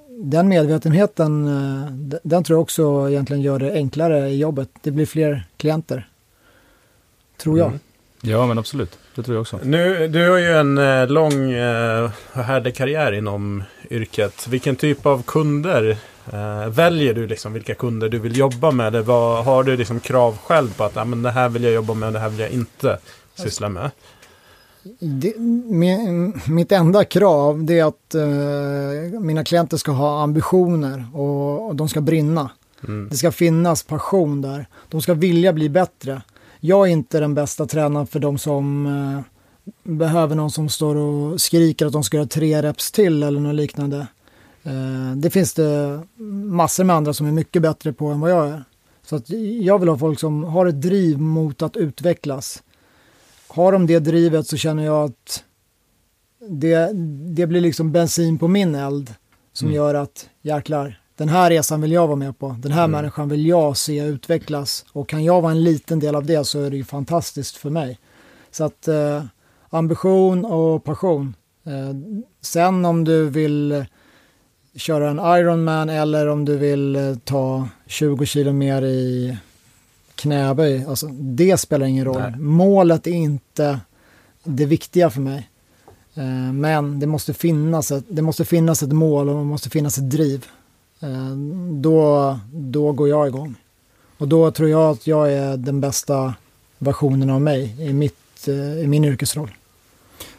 [0.08, 4.68] den medvetenheten, eh, den tror jag också egentligen gör det enklare i jobbet.
[4.82, 6.08] Det blir fler klienter.
[7.36, 7.68] Tror jag.
[7.68, 7.80] Mm.
[8.22, 8.98] Ja, men absolut.
[9.14, 9.58] Det tror jag också.
[9.62, 14.48] Nu, du har ju en eh, lång eh, och härlig karriär inom yrket.
[14.48, 15.96] Vilken typ av kunder
[16.32, 17.26] eh, väljer du?
[17.26, 18.86] Liksom, vilka kunder du vill jobba med?
[18.86, 21.72] Eller vad, har du liksom krav själv på att ah, men det här vill jag
[21.72, 22.98] jobba med och det här vill jag inte
[23.34, 23.90] syssla med?
[24.98, 25.34] Det,
[26.46, 31.88] mitt enda krav det är att uh, mina klienter ska ha ambitioner och, och de
[31.88, 32.50] ska brinna.
[32.88, 33.08] Mm.
[33.08, 34.66] Det ska finnas passion där.
[34.88, 36.22] De ska vilja bli bättre.
[36.60, 39.20] Jag är inte den bästa tränaren för de som uh,
[39.82, 43.54] behöver någon som står och skriker att de ska göra tre reps till eller något
[43.54, 44.06] liknande.
[44.66, 46.00] Uh, det finns det
[46.46, 48.64] massor med andra som är mycket bättre på än vad jag är.
[49.02, 52.62] Så att jag vill ha folk som har ett driv mot att utvecklas
[53.52, 55.44] har de det drivet så känner jag att
[56.48, 56.90] det,
[57.34, 59.14] det blir liksom bensin på min eld
[59.52, 59.76] som mm.
[59.76, 62.56] gör att jäklar, den här resan vill jag vara med på.
[62.58, 62.90] Den här mm.
[62.90, 66.60] människan vill jag se utvecklas och kan jag vara en liten del av det så
[66.60, 67.98] är det ju fantastiskt för mig.
[68.50, 69.24] Så att eh,
[69.70, 71.34] ambition och passion.
[71.64, 71.96] Eh,
[72.40, 73.84] sen om du vill
[74.74, 79.36] köra en Ironman eller om du vill eh, ta 20 kilo mer i
[80.14, 82.20] knäböj, alltså, det spelar ingen roll.
[82.20, 82.38] Nej.
[82.38, 83.80] Målet är inte
[84.44, 85.50] det viktiga för mig.
[86.14, 89.98] Eh, men det måste, finnas ett, det måste finnas ett mål och det måste finnas
[89.98, 90.46] ett driv.
[91.02, 91.36] Eh,
[91.70, 93.54] då, då går jag igång.
[94.18, 96.34] Och då tror jag att jag är den bästa
[96.78, 99.50] versionen av mig i, mitt, eh, i min yrkesroll.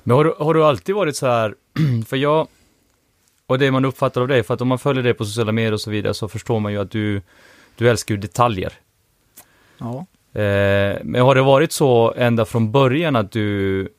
[0.03, 1.55] Men har, har du alltid varit så här,
[2.07, 2.47] för jag
[3.47, 5.73] och det man uppfattar av dig, för att om man följer dig på sociala medier
[5.73, 7.21] och så vidare så förstår man ju att du,
[7.75, 8.73] du älskar ju detaljer.
[9.77, 10.05] Ja.
[10.41, 13.89] Eh, men har det varit så ända från början att du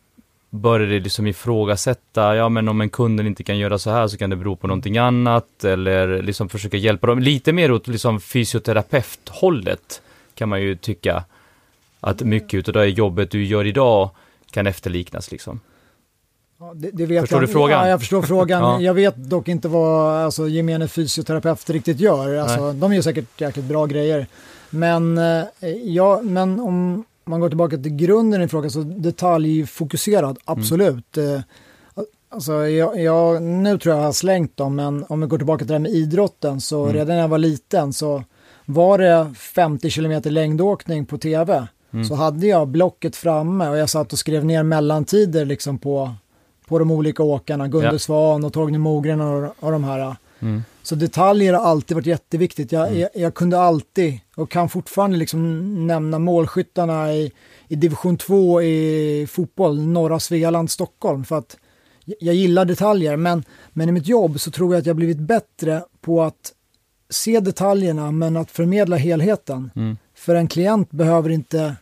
[0.53, 4.31] började liksom ifrågasätta, ja men om en kunden inte kan göra så här så kan
[4.31, 10.03] det bero på någonting annat eller liksom försöka hjälpa dem lite mer åt liksom fysioterapeuthållet
[10.35, 11.25] kan man ju tycka
[12.01, 14.11] att mycket av det jobbet du gör idag
[14.51, 15.61] kan efterliknas liksom.
[16.59, 17.49] Ja, det, det Förstår jag.
[17.49, 17.83] du frågan?
[17.85, 18.63] Ja, jag förstår frågan.
[18.63, 18.81] Ja.
[18.81, 22.37] Jag vet dock inte vad alltså, gemene fysioterapeut riktigt gör.
[22.37, 24.27] Alltså, de gör säkert jäkligt bra grejer.
[24.71, 25.45] Men, eh,
[25.85, 31.17] ja, men om man går tillbaka till grunden i frågan, så detaljfokuserad, absolut.
[31.19, 31.41] Eh,
[32.35, 35.59] Alltså, jag, jag, nu tror jag jag har slängt dem, men om vi går tillbaka
[35.59, 36.95] till det här med idrotten, så Mm.
[36.95, 38.25] redan när jag var liten så
[38.65, 42.05] var det 50 km längdåkning på tv, Mm.
[42.05, 46.15] så hade jag blocket framme och jag satt och skrev ner mellantider liksom på,
[46.69, 47.99] på de olika åkarna, Gunde Ja.
[47.99, 50.17] Svan och Torgny Mogren och, och de här.
[50.41, 50.63] Mm.
[50.83, 52.73] Så detaljer har alltid varit jätteviktigt.
[52.73, 53.01] Jag, Mm.
[53.01, 57.33] jag, jag kunde alltid och kan fortfarande liksom nämna målskyttarna i,
[57.69, 61.25] i division 2 i fotboll, norra Svealand, Stockholm.
[61.25, 61.57] För att
[62.05, 65.85] jag- gillar detaljer, men, men i mitt jobb så tror jag att jag blivit bättre
[66.01, 66.53] på att
[67.11, 69.71] se detaljerna men att förmedla helheten.
[69.77, 69.97] Mm.
[70.15, 71.77] För en klient behöver inte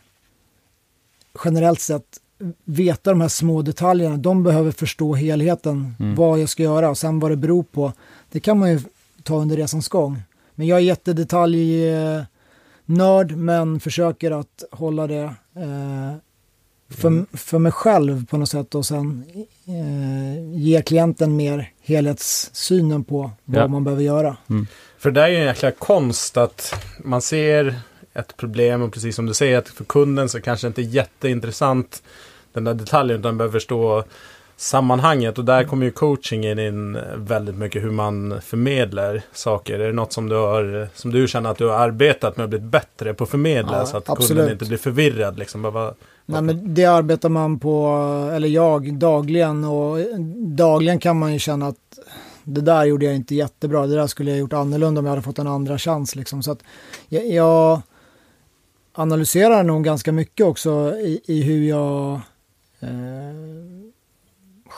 [1.45, 2.17] generellt sett
[2.65, 4.17] veta de här små detaljerna.
[4.17, 6.15] De behöver förstå helheten, Mm.
[6.15, 7.93] vad jag ska göra och sen vad det beror på.
[8.31, 8.79] Det kan man ju
[9.23, 10.21] ta under resans gång.
[10.55, 15.23] Men jag är jättedetaljnörd men försöker att hålla det
[15.55, 16.13] eh,
[16.89, 19.23] för, för mig själv på något sätt och sen
[19.65, 23.67] eh, ge klienten mer helhetssynen på vad Ja.
[23.67, 24.37] man behöver göra.
[24.97, 27.75] För det är ju en jäkla konst att man ser
[28.13, 30.95] ett problem och precis som du säger att för kunden så kanske det inte är
[30.95, 32.03] jätteintressant
[32.53, 34.03] den där detaljen utan behöver förstå
[34.61, 39.79] sammanhanget och där kommer ju coachingen in väldigt mycket hur man förmedlar saker.
[39.79, 42.49] Är det något som du, har, som du känner att du har arbetat med och
[42.49, 44.27] blivit bättre på att förmedla Ja, så att absolut.
[44.27, 45.61] kunden inte blir förvirrad liksom?
[45.61, 45.93] Bara, bara,
[46.25, 47.87] Nej, men det arbetar man på,
[48.33, 49.97] eller jag, dagligen och
[50.37, 51.99] dagligen kan man ju känna att
[52.43, 55.21] det där gjorde jag inte jättebra, det där skulle jag gjort annorlunda om jag hade
[55.21, 56.15] fått en andra chans.
[56.15, 56.43] Liksom.
[56.43, 56.63] Så att
[57.07, 57.81] jag, jag
[58.93, 62.13] analyserar nog ganska mycket också i, i hur jag
[62.79, 62.89] eh,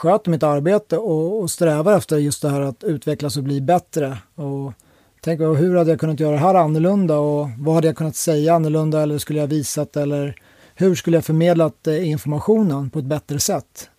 [0.04, 4.18] sköter mitt arbete och, och strävar efter just det här att utvecklas och bli bättre.
[4.36, 4.74] Och
[5.22, 8.54] tänker hur hade jag kunnat göra det här annorlunda och vad hade jag kunnat säga
[8.54, 10.36] annorlunda eller skulle jag visat eller
[10.76, 13.90] hur skulle jag förmedlat eh, informationen på ett bättre sätt?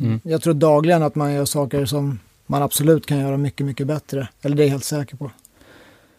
[0.00, 0.20] Mm.
[0.24, 4.28] Jag tror dagligen att man gör saker som man absolut kan göra mycket, mycket bättre.
[4.42, 5.30] Eller det är jag helt säker på.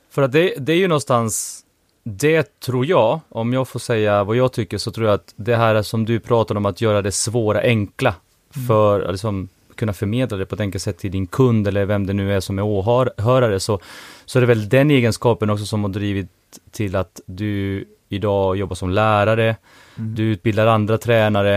[0.09, 1.63] För att det, det är ju någonstans,
[2.03, 5.55] det tror jag, om jag får säga vad jag tycker, så tror jag att det
[5.55, 8.15] här som du pratar om, att göra det svåra enkla,
[8.67, 12.07] för att liksom kunna förmedla det på ett enkelt sätt till din kund eller vem
[12.07, 13.79] det nu är som är åhörare, så,
[14.25, 16.29] så är det väl den egenskapen också som har drivit
[16.71, 19.55] till att du idag jobbar som lärare,
[19.95, 21.55] du utbildar andra tränare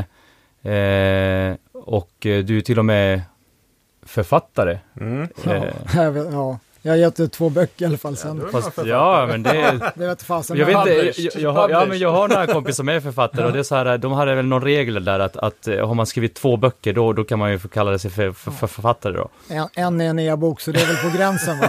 [0.62, 3.22] eh, och du är till och med
[4.02, 4.78] författare.
[5.00, 5.28] mm.
[5.44, 5.72] Ja, Eh,
[6.32, 6.58] ja.
[6.88, 8.38] Jag har gett ut två böcker i alla fall sen.
[8.38, 10.56] du- Fast, ja, men det, Det vet fasen.
[10.56, 13.46] Jag vet inte, jag, jag, har, ja, men jag har några kompisar som är författare
[13.46, 15.94] och det är så här, de hade väl någon regel där att, att eh, har
[15.94, 18.66] man skrivit två böcker då, då kan man ju få kalla sig för, för, för
[18.66, 19.28] författare då.
[19.48, 21.66] En, en är en e-bok så det är väl på gränsen va?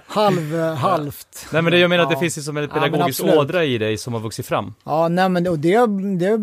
[0.06, 1.46] Halv, eh, halvt.
[1.52, 2.20] Nej men det, jag menar att det Ja.
[2.20, 3.34] finns ju som en Ja, pedagogisk absolut.
[3.40, 4.74] ådra i dig som har vuxit fram.
[4.84, 5.86] Ja, nej men och det,
[6.18, 6.38] det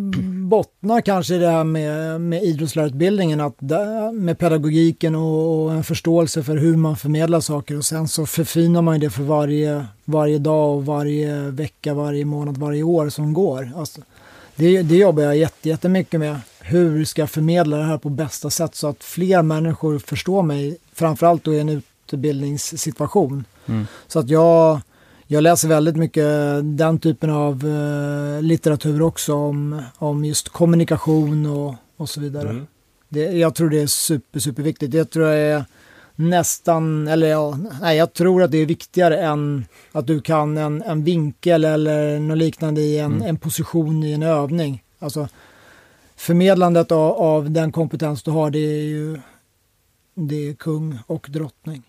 [0.48, 5.84] bottnar kanske i det här med, med idrottslärarutbildningen, att där, med pedagogiken och, och en
[5.84, 9.86] förståelse för hur man förmedlar saker och sen så förfinar man ju det för varje,
[10.06, 13.72] varje dag och varje vecka, varje månad, varje år som går.
[13.76, 14.02] Alltså,
[14.56, 16.40] det, det jobbar jag jätte, jättemycket med.
[16.60, 20.78] Hur ska jag förmedla det här på bästa sätt så att fler människor förstår mig,
[20.94, 23.46] framförallt då i en utbildningssituation.
[23.66, 23.88] Mm.
[24.08, 24.82] Så att jag,
[25.28, 26.26] jag läser väldigt mycket
[26.64, 32.50] den typen av eh, litteratur också om, om just kommunikation och, och så vidare.
[32.50, 32.68] Mm.
[33.10, 34.94] Det, jag tror det är super, superviktigt.
[34.94, 35.66] Jag tror det är
[36.20, 40.82] nästan, eller ja, nej, jag tror att det är viktigare än att du kan en,
[40.82, 43.28] en vinkel eller något liknande i en, Mm.
[43.28, 44.84] en position i en övning.
[45.00, 45.28] Alltså
[46.16, 49.20] förmedlandet av, av den kompetens du har, det är ju
[50.16, 51.84] det är kung och drottning.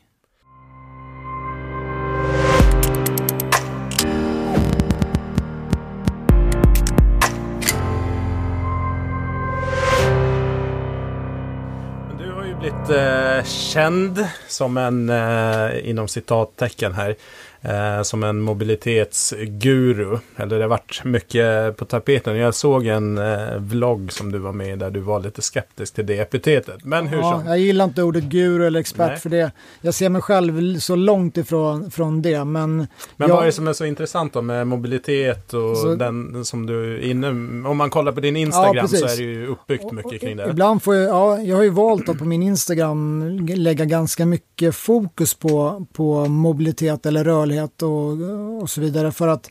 [12.91, 17.17] Eh, känd som en, eh, inom citattecken här,
[17.63, 20.19] eh, som en mobilitetsguru.
[20.37, 22.37] Eller det har varit mycket på tapeten.
[22.37, 25.95] Jag såg en eh, vlogg som du var med i där du var lite skeptisk
[25.95, 26.85] till det epitetet.
[26.85, 27.47] Men hur Ja, som.
[27.49, 29.19] jag gillar inte ordet guru eller expert Nej.
[29.19, 29.51] för det.
[29.81, 32.45] Jag ser mig själv så långt ifrån från det.
[32.45, 35.95] Men, Men jag, vad är det som är så intressant då med mobilitet och Så-
[35.95, 37.29] den som du är inne
[37.69, 39.13] Om man kollar på din Instagram så precis.
[39.13, 40.49] är det ju uppbyggt mycket kring det.
[40.51, 44.75] Ibland får jag, ja, jag har ju valt att på min Instagram lägga ganska mycket
[44.75, 49.13] fokus på, på mobilitet eller rörlighet och, och så vidare.
[49.13, 49.51] För att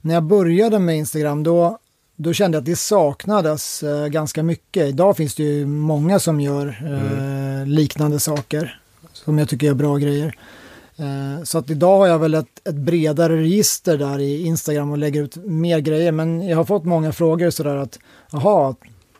[0.00, 1.78] när jag började med Instagram då,
[2.16, 4.88] då kände jag att det saknades eh, ganska mycket.
[4.88, 8.80] Idag finns det ju många som gör eh, liknande saker
[9.12, 10.38] som jag tycker är bra grejer.
[10.96, 14.98] Eh, Så att idag har jag väl ett, ett bredare register där i Instagram och
[14.98, 16.12] lägger ut mer grejer.
[16.12, 17.98] Men jag har fått många frågor sådär att,
[18.32, 18.74] jaha,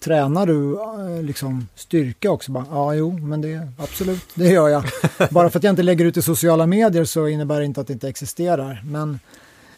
[0.07, 0.73] tränar du
[1.17, 2.53] eh, liksom styrka också?
[2.53, 4.85] Bara, ja, jo, men det absolut, det gör jag.
[5.31, 7.87] Bara för att jag inte lägger ut i sociala medier så innebär det inte att
[7.87, 8.83] det inte existerar.
[8.85, 9.19] Men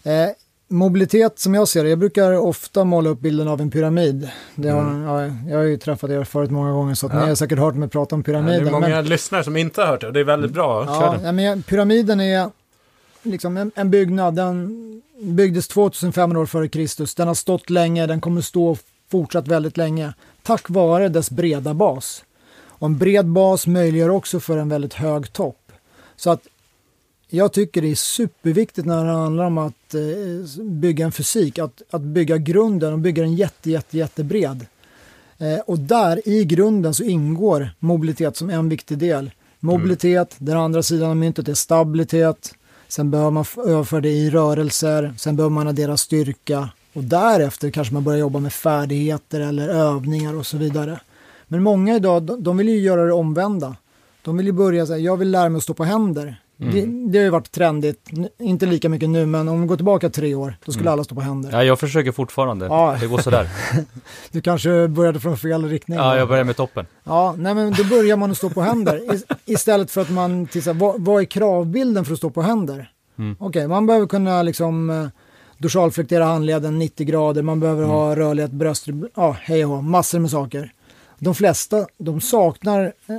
[0.03, 0.13] eh,
[0.69, 4.29] mobilitet som jag ser det, jag brukar ofta måla upp bilden av en pyramid.
[4.55, 7.21] Det har, ja, jag har ju träffat er förut många gånger så att Ja.
[7.23, 8.67] ni har säkert hört mig prata om Ja, det pyramiden.
[8.67, 10.85] är många men- lyssnare som inte har hört det och det är väldigt bra.
[10.87, 12.51] Ja, ja, men pyramiden är
[13.23, 14.75] liksom en, en byggnad, den
[15.23, 17.15] byggdes 2500 år före Kristus.
[17.15, 18.77] Den har stått länge, den kommer stå
[19.11, 20.15] fortsatt väldigt länge.
[20.43, 22.25] Tack vare dess breda bas.
[22.61, 25.73] Och en bred bas möjliggör också för en väldigt hög topp.
[26.17, 26.43] Så att
[27.29, 31.83] jag tycker det är superviktigt när det handlar om att eh, bygga en fysik, att,
[31.91, 34.67] att bygga grunden och bygga den jätte, jätte, jättebred.
[35.39, 39.31] Eh, och där i grunden så ingår mobilitet som en viktig del.
[39.61, 42.55] Mobilitet, den andra sidan av myntet är stabilitet.
[42.89, 46.69] Sen behöver man överföra det i rörelser, sen behöver man addera styrka
[46.99, 51.01] och därefter kanske man börjar jobba med färdigheter eller övningar och så vidare.
[51.47, 53.77] Men många idag, de, vill ju göra det omvända.
[54.23, 56.41] De vill ju börja säga, jag vill lära mig att stå på händer.
[56.57, 60.11] Det, det har ju varit trendigt, inte lika mycket nu, men om vi går tillbaka
[60.11, 61.51] tre år, då skulle alla stå på händer.
[61.53, 62.67] Ja, jag försöker fortfarande.
[62.67, 62.97] Ja.
[63.01, 63.49] Det går sådär.
[64.31, 65.99] Du kanske började från fel riktning.
[65.99, 66.87] Ja, jag börjar med toppen.
[67.05, 69.01] Ja, nej men då börjar man att stå på händer.
[69.45, 72.91] Istället för att man tittar, vad, vad är kravbilden för att stå på händer?
[73.19, 73.37] Mm.
[73.41, 75.07] Okej, man behöver kunna liksom eh,
[75.59, 80.73] dorsalflektera handleden 90 grader, man behöver ha rörlighet, bröst, ja, hej och massor med saker.
[81.19, 83.17] De flesta, de saknar eh,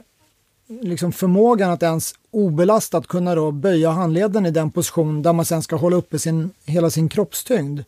[0.82, 5.62] liksom förmågan att ens obelastat kunna då böja handleden i den position där man sen
[5.62, 7.82] ska hålla uppe sin, hela sin kroppstyngd.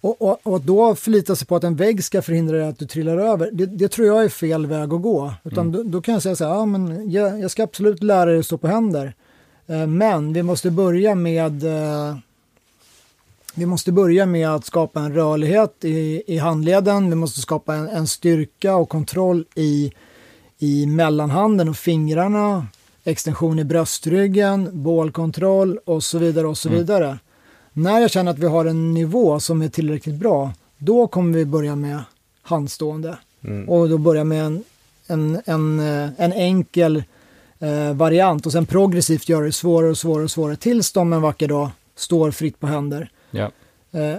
[0.00, 2.78] Och, och, och att då förlita sig på att en vägg ska förhindra dig att
[2.78, 5.34] du trillar över, det, det tror jag är fel väg att gå.
[5.44, 8.24] Utan då, då kan jag säga så här, ja, men jag, jag ska absolut lära
[8.24, 9.14] dig att stå på händer.
[9.66, 12.16] Eh, men vi måste börja med eh,
[13.58, 17.88] vi måste börja med att skapa en rörlighet i, i handleden, vi måste skapa en,
[17.88, 19.92] en styrka och kontroll i,
[20.58, 22.66] i mellanhanden och fingrarna,
[23.04, 27.18] extension i bröstryggen, bålkontroll och så vidare och så vidare.
[27.72, 31.44] När jag känner att vi har en nivå som är tillräckligt bra, då kommer vi
[31.44, 32.00] börja med
[32.42, 33.18] handstående.
[33.68, 34.64] Och då börja med en,
[35.06, 37.04] en, en, eh, en enkel
[37.58, 41.22] eh, variant och sen progressivt göra det svårare och svårare och svårare tills de en
[41.22, 43.10] vacker dag står fritt på händer.
[43.30, 43.50] Ja.
[43.92, 44.18] Eh,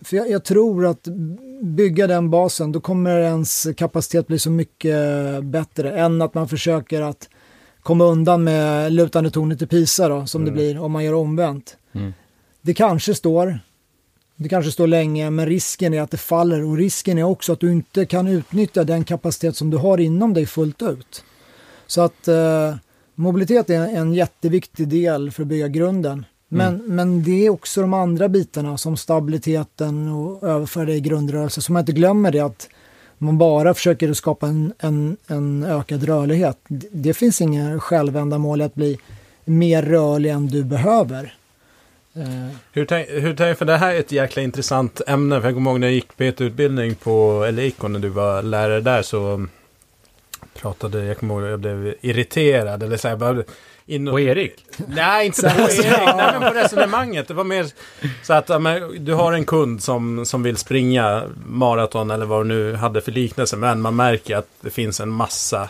[0.00, 1.08] för jag, jag tror att
[1.62, 4.94] bygga den basen, då kommer ens kapacitet bli så mycket
[5.44, 7.28] bättre än att man försöker att
[7.86, 11.76] komma undan med lutande tornet i Pisa då, som det blir om man gör omvänt.
[11.92, 12.14] Mm.
[12.60, 13.58] Det kanske står,
[14.36, 17.60] det kanske står länge, men risken är att det faller och risken är också att
[17.60, 21.24] du inte kan utnyttja den kapacitet som du har inom dig fullt ut.
[21.86, 22.74] Så att eh,
[23.14, 26.24] mobilitet är en jätteviktig del för att bygga grunden.
[26.48, 31.62] Men, men det är också de andra bitarna som stabiliteten och överföra det i grundrörelse.
[31.62, 32.68] Så man inte glömmer det att
[33.18, 36.58] man bara försöker skapa en, en, en ökad rörlighet.
[36.68, 38.98] Det, finns inga självändamål att bli
[39.44, 41.34] mer rörlig än du behöver.
[42.14, 45.40] Eh, Hur tänk, hur tänk, för det här är ett jäkla intressant ämne.
[45.40, 48.42] För jag kommer ihåg när jag gick PT-utbildning på, eller gick och när du var
[48.42, 49.46] lärare där så
[50.54, 53.42] pratade, jag kommer ihåg jag blev irriterad eller så här, bara
[53.86, 54.64] in Och Erik?
[54.88, 57.28] Nej, inte på Erik, nej men på resonemanget.
[57.28, 57.66] Det var mer
[58.22, 62.48] så att men, du har en kund som, som vill springa maraton eller vad du
[62.48, 63.56] nu hade för liknelse.
[63.56, 65.68] Men man märker att det finns en massa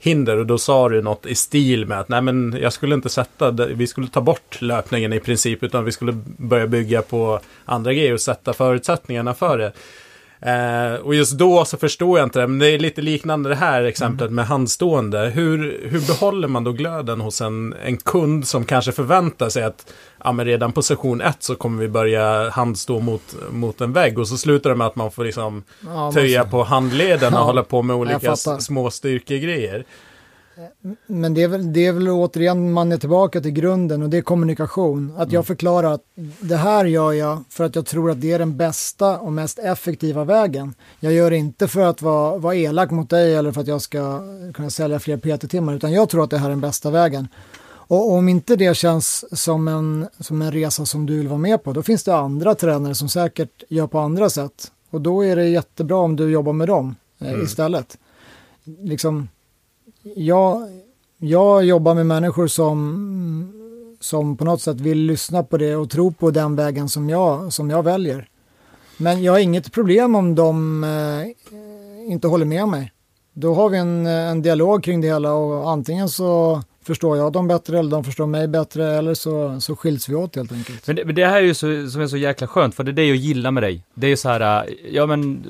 [0.00, 3.08] hinder och då sa du något i stil med att nej men jag skulle inte
[3.08, 7.92] sätta, vi skulle ta bort löpningen i princip utan vi skulle börja bygga på andra
[7.92, 9.72] grejer och sätta förutsättningarna för det.
[10.40, 13.54] Eh, och just då så förstår jag inte det, men det är lite liknande det
[13.54, 15.18] här exemplet med handstående.
[15.18, 19.92] Hur, hur behåller man då glöden hos en, en kund som kanske förväntar sig att
[20.24, 24.18] ja, men redan på session ett så kommer vi börja handstå mot, mot en vägg
[24.18, 27.44] och så slutar det med att man får liksom ja, töja på handleden och Ja,
[27.44, 29.84] hålla på med olika små styrkegrejer.
[31.06, 34.16] Men det är, väl, det är väl återigen man är tillbaka till grunden och det
[34.16, 35.12] är kommunikation.
[35.16, 36.02] Att jag förklarar att
[36.40, 39.58] det här gör jag för att jag tror att det är den bästa och mest
[39.58, 40.74] effektiva vägen.
[41.00, 43.82] Jag gör det inte för att vara, vara elak mot dig eller för att jag
[43.82, 44.20] ska
[44.54, 47.28] kunna sälja fler PT-timmar utan jag tror att det här är den bästa vägen.
[47.90, 51.62] Och om inte det känns som en, som en resa som du vill vara med
[51.62, 54.72] på, då finns det andra tränare som säkert gör på andra sätt.
[54.90, 57.44] Och då är det jättebra om du jobbar med dem eh, Mm.
[57.44, 57.98] istället.
[58.64, 59.28] Liksom,
[60.16, 60.68] jag,
[61.18, 63.52] jag jobbar med människor som,
[64.00, 67.52] som på något sätt vill lyssna på det och tro på den vägen som jag,
[67.52, 68.28] som jag väljer.
[68.96, 72.92] Men jag har inget problem om de eh, inte håller med mig.
[73.32, 77.48] Då har vi en, en dialog kring det hela och antingen så förstår jag dem
[77.48, 80.86] bättre eller de förstår mig bättre eller så, så skiljs vi åt helt enkelt.
[80.86, 82.90] Men det, men det här är ju så, som är så jäkla skönt, för det
[82.90, 83.84] är det jag gillar med dig.
[83.94, 85.44] Det är ju så här, eh, ja men,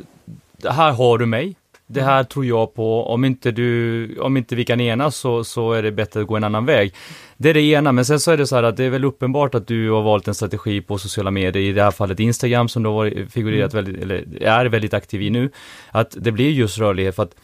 [0.65, 1.57] här har du mig.
[1.91, 3.07] Det här tror jag på.
[3.07, 6.37] Om inte, du, om inte vi kan enas så, så är det bättre att gå
[6.37, 6.95] en annan väg.
[7.37, 9.05] Det är det ena, men sen så är det så här att det är väl
[9.05, 12.69] uppenbart att du har valt en strategi på sociala medier, i det här fallet Instagram
[12.69, 15.51] som du har figurerat väldigt, eller är väldigt aktiv i nu,
[15.91, 17.35] att det blir just rörlighet för att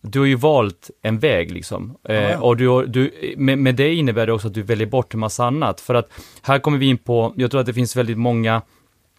[0.00, 1.96] du har ju valt en väg liksom.
[2.08, 2.38] Eh, ja.
[2.40, 5.20] och du, har- du, med, med det innebär det också att du väljer bort en
[5.20, 5.80] massa annat.
[5.80, 6.10] För att
[6.42, 8.62] här kommer vi in på, jag tror att det finns väldigt många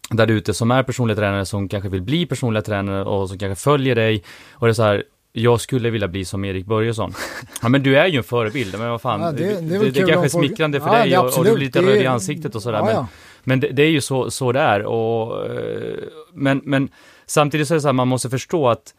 [0.09, 3.63] där ute som är personliga tränare som kanske vill bli personliga tränare och som kanske
[3.63, 4.23] följer dig.
[4.53, 7.13] Och det är så här, jag skulle vilja bli som Erik Börjesson.
[7.61, 9.21] ja men du är ju en förebild, men vad fan.
[9.21, 11.55] Ja, det- det är det, det, kanske är smickrande för Ja, dig och, och du
[11.55, 12.77] blir lite röd i ansiktet och sådär.
[12.77, 13.05] Ja, men,
[13.43, 14.83] men det, det är ju så, så det är.
[14.85, 15.93] Och, eh,
[16.33, 16.89] men, men
[17.25, 18.93] samtidigt så är det så här, man måste förstå att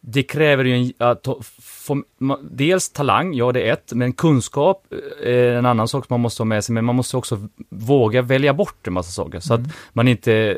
[0.00, 1.26] det kräver ju en, att
[1.86, 2.02] få,
[2.50, 4.84] dels talang, ja det är ett, men kunskap
[5.22, 7.48] eh, är en annan sak som man måste ha med sig, men man måste också
[7.68, 9.66] våga välja bort en massa saker, så Mm.
[9.66, 10.56] att man inte eh,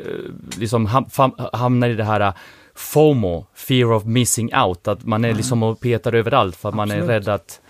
[0.59, 1.05] liksom ham,
[1.53, 2.33] hamnar i det här eh,
[2.75, 6.91] FOMO, fear of missing out, att man är liksom och petar överallt för att man
[6.91, 7.09] är Absolut.
[7.27, 7.61] rädd att...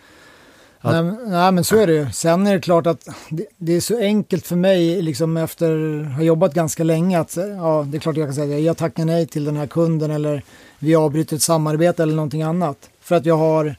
[0.82, 2.12] Att- Nej, men- nej men så är det ju.
[2.12, 6.16] Sen är det klart att det, det är så enkelt för mig liksom efter att
[6.16, 9.06] ha jobbat ganska länge att ja, det är klart jag kan säga att jag tackar
[9.06, 10.44] nej till den här kunden eller
[10.80, 12.78] vi avbryter ett samarbete eller någonting annat.
[13.10, 13.76] För att jag har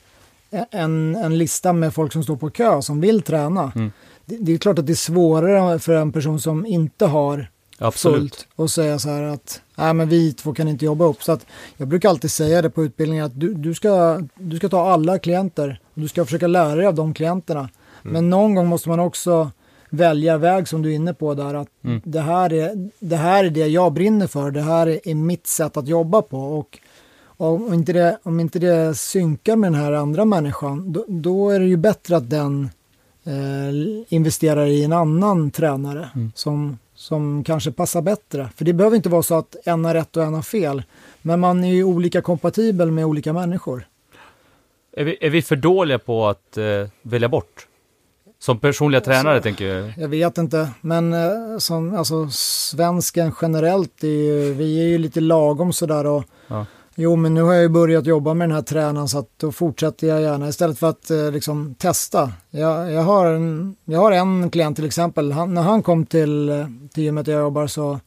[0.71, 3.73] en, en lista med folk som står på kö som vill träna.
[3.75, 3.93] Mm.
[4.27, 8.19] Det, det är klart att det är svårare för en person som inte har Absolut.
[8.19, 11.23] fullt och säga så här att nej men vi två kan inte jobba upp.
[11.23, 14.69] Så att jag brukar alltid säga det på utbildningen att du, du, ska, du ska
[14.69, 17.69] ta alla klienter och du ska försöka lära dig av de klienterna.
[18.03, 19.51] Men någon gång måste man också
[19.90, 22.01] välja väg som du är inne på där att Mm.
[22.05, 25.47] det, här är, det här är det jag brinner för, det här är, är mitt
[25.47, 26.79] sätt att jobba på och
[27.40, 31.61] om inte det, om inte det synkar med den här andra människan då, då är
[31.61, 32.70] det ju bättre att den
[33.24, 36.33] eh, investerar i en annan tränare Mm.
[36.35, 38.48] som, som kanske passar bättre.
[38.57, 40.83] För det behöver inte vara så att en har rätt och en har fel.
[41.22, 43.87] Men man är ju olika kompatibel med olika människor.
[44.96, 46.64] Är vi, är vi för dåliga på att eh,
[47.03, 47.66] välja bort?
[48.38, 49.92] Som personliga tränare tänker jag.
[49.98, 55.20] Jag vet inte, men eh, som, alltså, svensken generellt, är ju, vi är ju lite
[55.20, 56.66] lagom sådär och Ja.
[57.01, 59.53] Jo men nu har jag ju börjat jobba med den här tränaren så att då
[59.53, 62.33] fortsätter jag gärna istället för att eh, liksom testa.
[62.51, 66.49] Jag, jag, har en, jag har en klient till exempel, han, när han kom till,
[66.49, 68.01] eh, till gymmet jag jobbar så,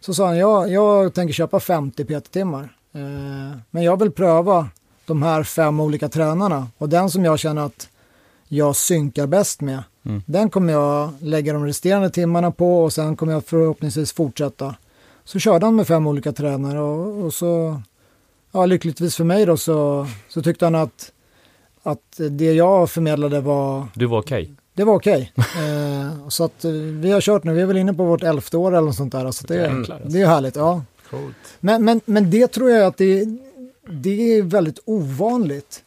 [0.00, 2.62] så sa han jag, jag tänker köpa 50 PT-timmar.
[2.94, 4.68] Eh, men jag vill pröva
[5.06, 7.88] de här fem olika tränarna och den som jag känner att
[8.48, 9.82] jag synkar bäst med.
[10.04, 10.22] Mm.
[10.26, 14.74] Den kommer jag lägga de resterande timmarna på och sen kommer jag förhoppningsvis fortsätta.
[15.24, 17.82] Så körde han med fem olika tränare och, och så,
[18.52, 21.12] ja lyckligtvis för mig då så, så tyckte han att,
[21.82, 24.54] att det jag förmedlade var, Du var okej.
[24.74, 25.32] det var okej.
[25.36, 28.56] eh, så att eh, vi har kört nu, vi är väl inne på vårt elfte
[28.56, 29.30] år eller något sånt där.
[29.30, 30.08] Så det, Jäklar, alltså.
[30.08, 30.82] det är härligt, ja.
[31.10, 31.36] Coolt.
[31.60, 33.24] Men, men, men det tror jag att det,
[33.90, 35.82] det är väldigt ovanligt.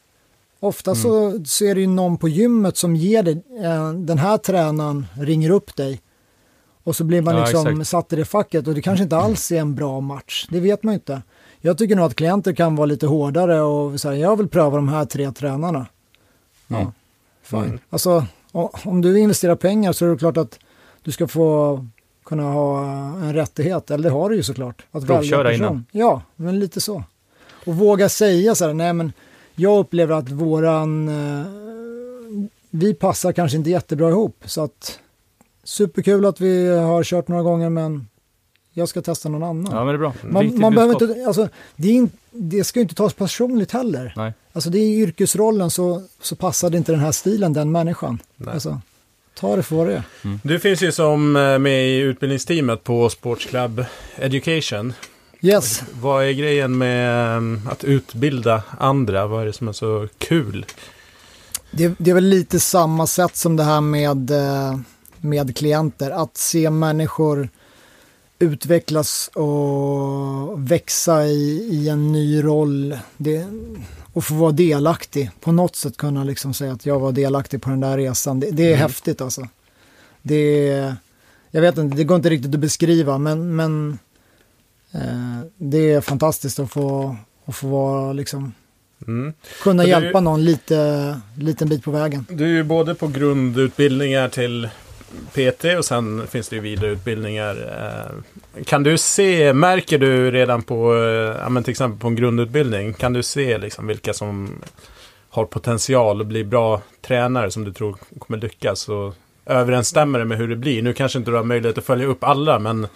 [0.60, 4.38] Ofta så, så är det ju någon på gymmet som ger dig, eh, den här
[4.38, 6.02] tränaren ringer upp dig.
[6.84, 7.88] Och så blir man Ja, liksom exakt.
[7.90, 10.48] satt i det facket och det kanske inte alls är en bra match.
[10.50, 11.22] Det vet man ju inte.
[11.66, 14.88] Jag tycker nog att klienter kan vara lite hårdare och säga jag vill pröva de
[14.90, 15.86] här tre tränarna.
[16.68, 16.92] Ja, Mm.
[17.44, 17.64] fine.
[17.64, 17.80] Mm.
[17.90, 18.26] Alltså
[18.84, 20.60] om du investerar pengar så är det klart att
[21.04, 21.86] du ska få
[22.24, 24.86] kunna ha en rättighet, eller det har du ju såklart.
[24.92, 25.86] Att Provköra innan.
[25.92, 27.04] Ja, men lite så.
[27.66, 29.14] Och våga säga så här, nej men
[29.56, 31.46] jag upplever att våran, eh,
[32.70, 34.44] vi passar kanske inte jättebra ihop.
[34.46, 35.00] Så att
[35.64, 38.08] superkul att vi har kört några gånger men
[38.78, 39.74] jag ska testa någon annan.
[39.74, 40.14] Ja, men det är bra.
[40.22, 44.14] man man behöver inte, alltså, det, är in, det ska ju inte tas personligt heller.
[44.16, 44.34] Nej.
[44.54, 48.20] Alltså det är i yrkesrollen så, så passade inte den här stilen den människan.
[48.36, 48.54] Nej.
[48.54, 48.82] Alltså,
[49.34, 50.04] ta det för vad det är.
[50.44, 54.94] Du finns ju som eh, med i utbildningsteamet på Sports Club Education.
[55.42, 55.84] Yes.
[56.02, 59.28] Vad är grejen med eh, att utbilda andra?
[59.28, 60.66] Vad är det som är så kul?
[61.72, 64.80] Det, det, är väl lite samma sätt som det här med, eh,
[65.18, 66.12] med klienter.
[66.12, 67.50] Att se människor
[68.40, 72.98] utvecklas och växa i, i en ny roll.
[73.18, 73.46] Det,
[74.14, 75.32] och få vara delaktig.
[75.40, 78.40] På något sätt kunna liksom säga att jag var delaktig på den där resan.
[78.40, 78.80] Det, det är mm.
[78.80, 79.48] häftigt alltså.
[80.22, 80.96] Det är,
[81.52, 84.00] jag vet inte, det går inte riktigt att beskriva men, men
[84.92, 88.54] eh, det är fantastiskt att få, att få vara liksom
[89.08, 89.34] Mm.
[89.64, 92.26] Kunna hjälpa någon lite, liten bit på vägen.
[92.30, 94.70] Du är ju både på grundutbildningar till
[95.34, 97.56] PT och sen finns det ju vidareutbildningar.
[97.56, 102.16] Eh, kan du se, märker du redan på, eh, ja, men till exempel på en
[102.16, 104.50] grundutbildning, kan du se liksom vilka som
[105.30, 108.90] har potential att bli bra tränare som du tror kommer lyckas?
[108.90, 109.14] Och
[109.46, 110.82] överensstämmer det med hur det blir?
[110.82, 112.88] Nu kanske inte du har möjlighet att följa upp alla, men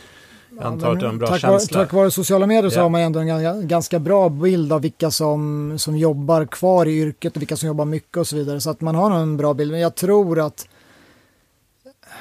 [0.58, 1.78] jag antar att du har en bra tack känsla.
[1.78, 2.84] Var, tack vare sociala medier så yeah.
[2.84, 7.36] har man ändå en ganska bra bild av vilka som, som jobbar kvar i yrket
[7.36, 8.62] och vilka som jobbar mycket och så vidare.
[8.62, 9.72] Så att man har en bra bild.
[9.72, 10.68] Men jag tror att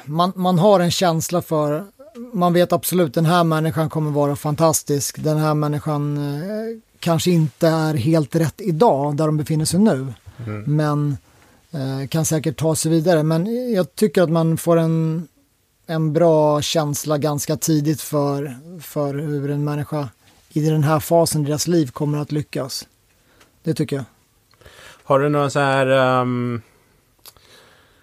[0.09, 1.85] man, man har en känsla för,
[2.33, 5.19] man vet absolut den här människan kommer vara fantastisk.
[5.19, 10.15] Den här människan eh, kanske inte är helt rätt idag där de befinner sig nu.
[10.47, 10.77] Mm.
[10.77, 11.17] Men
[11.71, 13.23] eh, kan säkert ta sig vidare.
[13.23, 15.29] Men jag tycker att man får en
[15.91, 20.09] en bra känsla ganska tidigt för, för hur en människa
[20.49, 22.89] i den här fasen i deras liv kommer att lyckas.
[23.63, 24.05] Det tycker jag.
[25.05, 25.87] Har du några så här...
[26.21, 26.63] Um,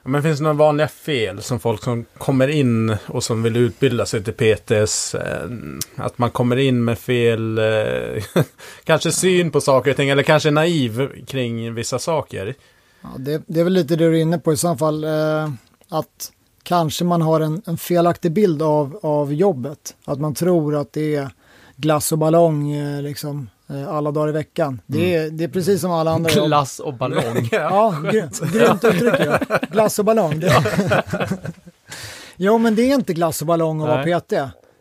[0.06, 4.06] men finns det några vanliga fel som folk som kommer in och som vill utbilda
[4.06, 5.16] sig till PTS?
[5.16, 5.49] Eh,
[5.95, 8.24] att man kommer in med fel, eh,
[8.84, 12.56] kanske syn på saker och ting eller kanske naiv kring vissa saker.
[13.01, 15.03] Ja, det, det är väl lite det du är inne på i så fall.
[15.03, 15.49] Eh,
[15.89, 16.32] att
[16.64, 19.95] kanske man har en, en felaktig bild av, av jobbet.
[20.06, 21.30] Att man tror att det är
[21.76, 24.82] glass och ballong eh, liksom, alla dagar i veckan.
[24.86, 25.38] Det, är, mm.
[25.38, 26.47] det är precis som alla andra jobb.
[26.47, 27.49] Glass och ballong.
[27.51, 29.13] ja, grymt, grymt uttryck.
[29.20, 29.39] Ja.
[29.72, 30.39] Glass och ballong.
[30.39, 30.63] Det.
[32.38, 34.30] jo, men det är inte glass och ballong att vara PT.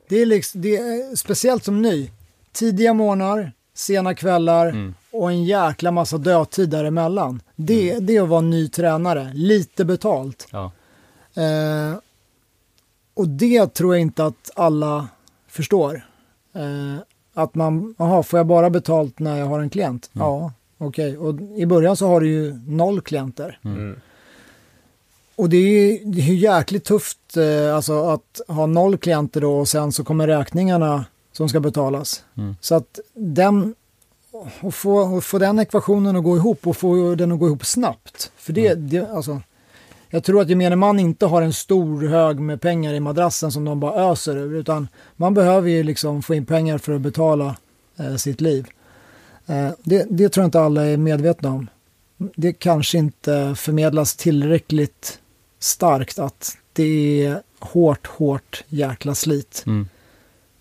[0.09, 2.11] Det är, liksom, det är speciellt som ny.
[2.53, 4.95] Tidiga morgnar, sena kvällar mm.
[5.11, 7.43] och en jäkla massa dödtid däremellan.
[7.57, 8.07] Det, mm.
[8.07, 10.49] det är att vara ny tränare, lite betalt.
[10.51, 10.73] Ja.
[11.37, 11.99] Eh,
[13.15, 15.09] och det tror jag inte att alla
[15.49, 16.07] förstår.
[16.55, 17.03] Eh,
[17.35, 20.11] att man, jaha, får jag bara betalt när jag har en klient?
[20.15, 20.27] Mm.
[20.27, 21.19] Ja, okej.
[21.19, 21.29] Okay.
[21.29, 23.59] Och i början så har du ju noll klienter.
[23.65, 23.79] Mm.
[23.79, 24.01] mm.
[25.37, 29.69] Och det är, det är jäkligt tufft eh, alltså att ha noll klienter då och
[29.69, 32.25] sen så kommer räkningarna som ska betalas.
[32.37, 32.57] Mm.
[32.61, 33.75] Så att den,
[34.61, 37.67] och få, och få den ekvationen att gå ihop och få den att gå ihop
[37.67, 38.33] snabbt.
[38.37, 38.89] För det, mm.
[38.89, 39.41] det alltså,
[40.15, 43.65] jag tror att gemene man inte har en stor hög med pengar i madrassen som
[43.65, 47.57] de bara öser ur, utan man behöver ju liksom få in pengar för att betala
[47.97, 48.67] eh, sitt liv.
[49.47, 51.69] Eh, det, det tror jag inte alla är medvetna om.
[52.37, 55.19] Det kanske inte förmedlas tillräckligt
[55.59, 59.63] starkt att det är hårt, hårt jäkla slit.
[59.67, 59.89] Mm.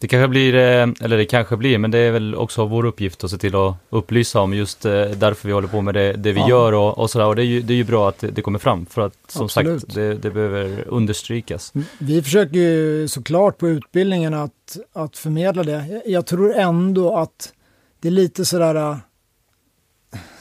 [0.03, 3.23] Det kanske blir, eh, eller det kanske blir, men det är väl också vår uppgift
[3.23, 6.31] att se till att upplysa om just eh, därför vi håller på med det, det
[6.31, 6.49] vi ja.
[6.49, 7.25] gör och, och sådär.
[7.25, 9.45] Och det är, ju, det är ju bra att det kommer fram, för att som
[9.45, 9.81] Absolut.
[9.81, 11.73] sagt, det, det behöver understrykas.
[11.97, 16.01] Vi försöker ju såklart på utbildningen att, att förmedla det.
[16.05, 17.53] Jag tror ändå att
[17.99, 18.97] det är lite sådär, eh,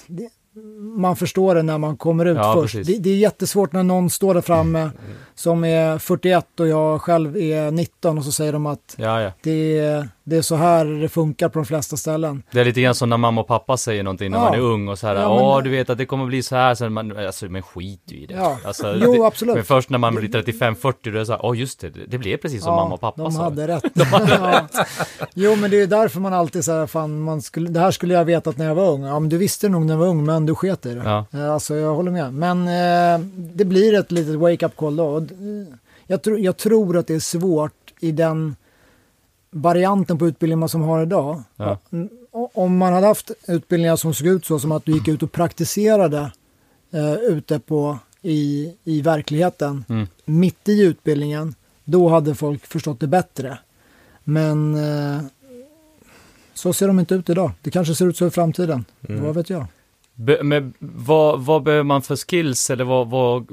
[0.07, 0.29] det,
[0.81, 2.75] man förstår det när man kommer ut ja, först.
[2.75, 4.93] Det, det, är jättesvårt när någon står där framme mm.
[5.35, 9.33] som är 41 och jag själv är 19 och så säger de att ja, ja.
[9.43, 12.43] Det, är, det är så här det funkar på de flesta ställen.
[12.51, 14.89] Det är lite grann som när mamma och pappa säger någonting när man är ung
[14.89, 15.65] och så här, ja men...
[15.65, 18.27] du vet att det kommer bli så här, så man, alltså men skit ju i
[18.27, 18.35] det.
[18.35, 18.59] Ja.
[18.65, 19.55] Alltså, jo, det, absolut.
[19.55, 21.91] Men först när man blir 35-40 då är det så här, åh oh, just det,
[22.09, 23.43] det blev precis som mamma och pappa de sa.
[23.43, 23.85] Hade rätt.
[23.95, 24.89] de hade rätt.
[25.35, 28.15] Jo, men det är därför man alltid så här, fan, man skulle, det här skulle
[28.15, 29.03] jag vetat när jag var ung.
[29.03, 31.03] Ja, men du visste nog när jag var ung, men du sket i det.
[31.05, 31.27] Ja.
[31.33, 32.35] Eh, alltså, jag håller med.
[32.35, 35.19] Men eh, det blir ett litet wake-up call då.
[35.19, 35.25] Eh,
[36.07, 38.57] jag, tro, jag tror att det är svårt i den
[39.53, 41.43] varianten på utbildningen som har idag.
[41.57, 41.79] Ja.
[42.55, 45.33] Om man hade haft utbildningar som såg ut så som att du gick ut och
[45.33, 46.33] praktiserade
[46.93, 50.07] eh, ute på i, i verkligheten mm.
[50.25, 53.59] mitt i utbildningen, då hade folk förstått det bättre.
[54.25, 55.23] Men eh,
[56.55, 57.51] så ser de inte ut idag.
[57.63, 58.85] Det kanske ser ut så i framtiden.
[59.09, 59.25] Mm.
[59.25, 59.67] Vad vet jag?
[60.15, 63.47] Be, med, vad, vad behöver man för skills eller vad, vad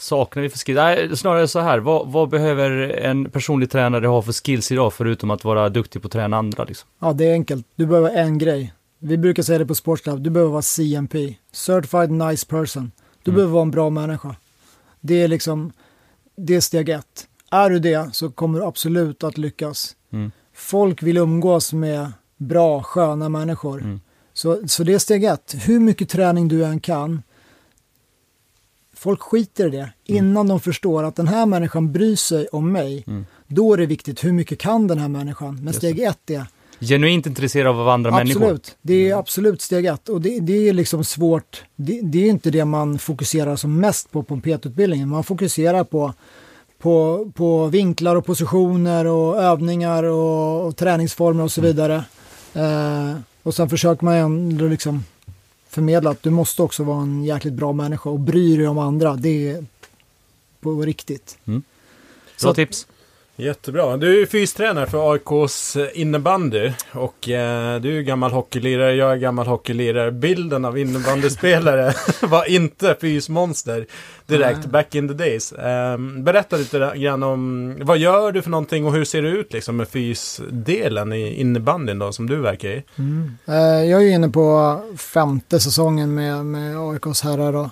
[0.00, 0.76] saknar vi för skills?
[0.76, 5.30] Nej, snarare så här, vad, vad, behöver en personlig tränare ha för skills idag förutom
[5.30, 6.64] att vara duktig på att träna andra?
[6.64, 6.88] Liksom?
[6.98, 7.66] Ja, det är enkelt.
[7.76, 8.72] Du behöver en grej.
[8.98, 12.92] Vi brukar säga det på Sportslab, du behöver vara CMP, Certified Nice Person.
[13.22, 13.36] Du mm.
[13.36, 14.36] behöver vara en bra människa.
[15.00, 15.72] Det är liksom,
[16.36, 17.26] det är steg ett.
[17.50, 19.96] Är du det så kommer du absolut att lyckas.
[20.12, 20.30] Mm.
[20.54, 23.80] Folk vill umgås med bra, sköna människor.
[23.80, 24.00] Mm.
[24.32, 25.54] Så, så det är steg ett.
[25.58, 27.22] Hur mycket träning du än kan,
[28.98, 33.04] folk skiter i det innan de förstår att den här människan bryr sig om mig.
[33.46, 35.58] Då är det viktigt, hur mycket kan den här människan?
[35.62, 36.46] Men steg ett är
[36.80, 38.60] Genuint intresserad av andra Absolut, människor.
[38.82, 40.08] det är absolut steg ett.
[40.08, 44.10] Och det, det är liksom svårt, det, det är inte det man fokuserar som mest
[44.10, 45.08] på på en PT-utbildningen.
[45.08, 46.14] Man fokuserar på,
[46.78, 52.04] på, på vinklar och positioner och övningar och, och träningsformer och så vidare.
[52.54, 55.04] Eh, och sen försöker man ändå liksom
[55.68, 59.16] förmedla att du måste också vara en jäkligt bra människa och bry dig om andra.
[59.16, 59.64] Det är
[60.60, 61.38] på riktigt.
[61.44, 61.60] Bra
[62.36, 62.86] Så- tips.
[63.40, 63.96] Jättebra.
[63.96, 66.72] Du är fystränare för AIKs innebandy.
[66.92, 70.12] Och eh, du är gammal hockeylirare, jag är gammal hockeylirare.
[70.12, 73.86] Bilden av innebandyspelare var inte fysmonster
[74.26, 74.68] direkt, Nej.
[74.68, 75.52] back in the days.
[75.52, 79.52] Eh, berätta lite grann om vad gör du för någonting och hur ser det ut
[79.52, 82.82] liksom med fysdelen i innebandyn då, som du verkar i?
[83.46, 87.52] Eh, jag är inne på femte säsongen med, med AIKs herrar.
[87.52, 87.70] Då.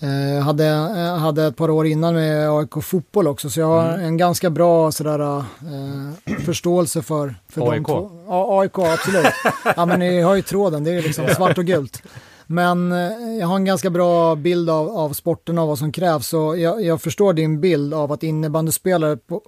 [0.00, 3.88] Eh, hade, jag hade ett par år innan med AIK fotboll också, så jag har
[3.88, 7.74] en ganska bra sådär, eh, förståelse för, för AIK?
[7.74, 8.10] de två.
[8.28, 9.26] Ja, AIK, absolut.
[9.76, 12.02] ja, men ni har ju tråden, det är liksom svart och gult.
[12.48, 12.98] Men eh,
[13.40, 16.26] jag har en ganska bra bild av, av sporten och vad som krävs.
[16.28, 19.42] Så jag, jag förstår din bild av att innebandyspelare, på,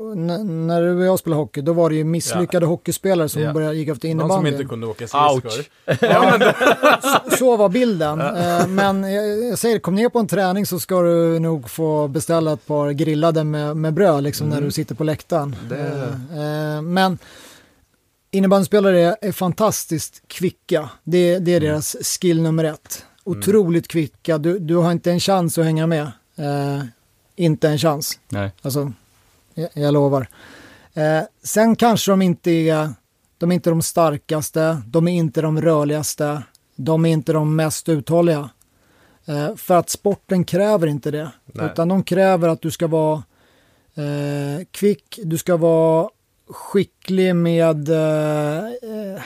[0.44, 3.52] när du och jag spelade hockey, då var det ju misslyckade hockeyspelare som Ja.
[3.52, 4.50] började, gick efter Någon som innebandy.
[4.50, 5.64] inte kunde åka skridskor.
[6.00, 6.52] Ja,
[7.38, 8.20] så var bilden.
[8.20, 12.08] Eh, Men jag, jag säger, kom ner på en träning så ska du nog få
[12.08, 15.56] beställa ett par grillade med, med bröd liksom, när du sitter på läktaren.
[15.68, 15.76] Det-
[16.76, 17.18] eh, Men
[18.30, 20.90] innebandyspelare är, fantastiskt kvicka.
[21.04, 23.04] Det, det är deras skill nummer ett.
[23.24, 24.38] Otroligt kvicka.
[24.38, 26.12] Du, du har inte en chans att hänga med.
[26.36, 26.82] Eh,
[27.36, 28.20] inte en chans.
[28.28, 28.52] Nej.
[28.62, 28.92] Alltså,
[29.54, 30.28] jag, jag lovar.
[30.94, 32.88] Eh, sen kanske de inte är,
[33.38, 36.42] de är inte de starkaste, de är inte de rörligaste,
[36.76, 38.50] de är inte de mest uthålliga.
[39.26, 41.66] Eh, för att sporten kräver inte det, Nej.
[41.66, 43.22] utan de kräver att du ska vara
[43.94, 46.08] eh, kvick, du ska vara
[46.50, 49.22] skicklig med eh,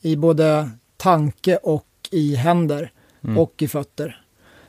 [0.00, 2.90] i både tanke och i händer
[3.24, 3.38] Mm.
[3.38, 4.20] och i fötter.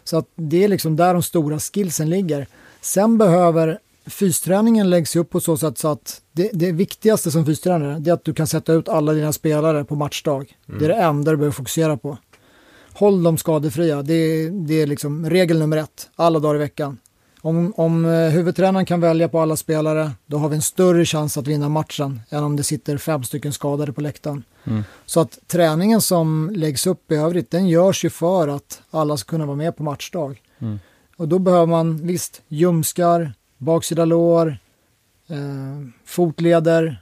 [0.04, 2.48] Så att det är liksom där de stora skillsen ligger.
[2.82, 8.00] Sen behöver fysträningen läggs upp på så sätt så att det, det viktigaste som fystränare
[8.00, 10.58] det är att du kan sätta ut alla dina spelare på matchdag.
[10.66, 12.18] Det är det enda du behöver fokusera på.
[12.94, 16.98] Håll dem skadefria, det, det är liksom regel nummer ett, alla dagar i veckan.
[17.46, 21.38] Om, om eh, huvudtränaren kan välja på alla spelare, då har vi en större chans
[21.38, 24.44] att vinna matchen än om det sitter fem stycken skadade på läktaren.
[24.64, 24.84] Mm.
[25.06, 29.30] Så att träningen som läggs upp i övrigt, den görs ju för att alla ska
[29.30, 30.42] kunna vara med på matchdag.
[30.60, 30.80] Mm.
[31.18, 34.58] Och då behöver man visst ljumskar, baksida lår,
[35.28, 37.02] eh, fotleder,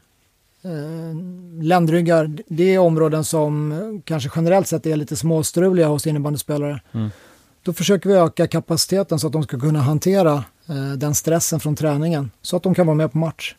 [0.63, 2.37] eh, ländryggar.
[2.47, 6.81] Det är områden som kanske generellt sett är lite småstruliga hos innebandyspelare.
[6.91, 7.09] Mm.
[7.63, 11.75] Då försöker vi öka kapaciteten så att de ska kunna hantera eh, den stressen från
[11.75, 13.55] träningen så att de kan vara med på match.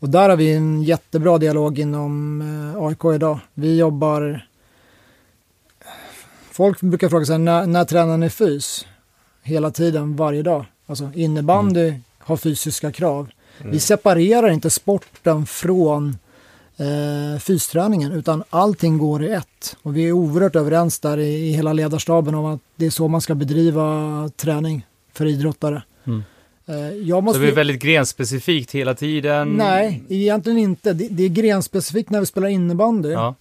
[0.00, 3.38] Och där har vi en jättebra dialog inom eh, AIK idag.
[3.54, 4.46] Vi jobbar...
[6.50, 8.86] Folk brukar fråga sig när, när tränar ni fys?
[9.42, 10.64] Hela tiden, varje dag.
[10.86, 13.28] Alltså innebandy har fysiska krav.
[13.58, 16.18] Vi separerar inte sporten från
[16.78, 19.76] eh, fysträningen utan allting går i ett.
[19.82, 23.08] Och vi är oerhört överens där i, i hela ledarstaben om att det är så
[23.08, 25.82] man ska bedriva träning för idrottare.
[26.06, 26.22] Mm.
[26.66, 27.40] Eh, jag Så måste...
[27.40, 29.56] det är väldigt grenspecifikt hela tiden.
[29.56, 30.92] Nej, egentligen inte.
[30.92, 33.10] Det, det är grenspecifikt när vi spelar innebandy.
[33.10, 33.34] Ja.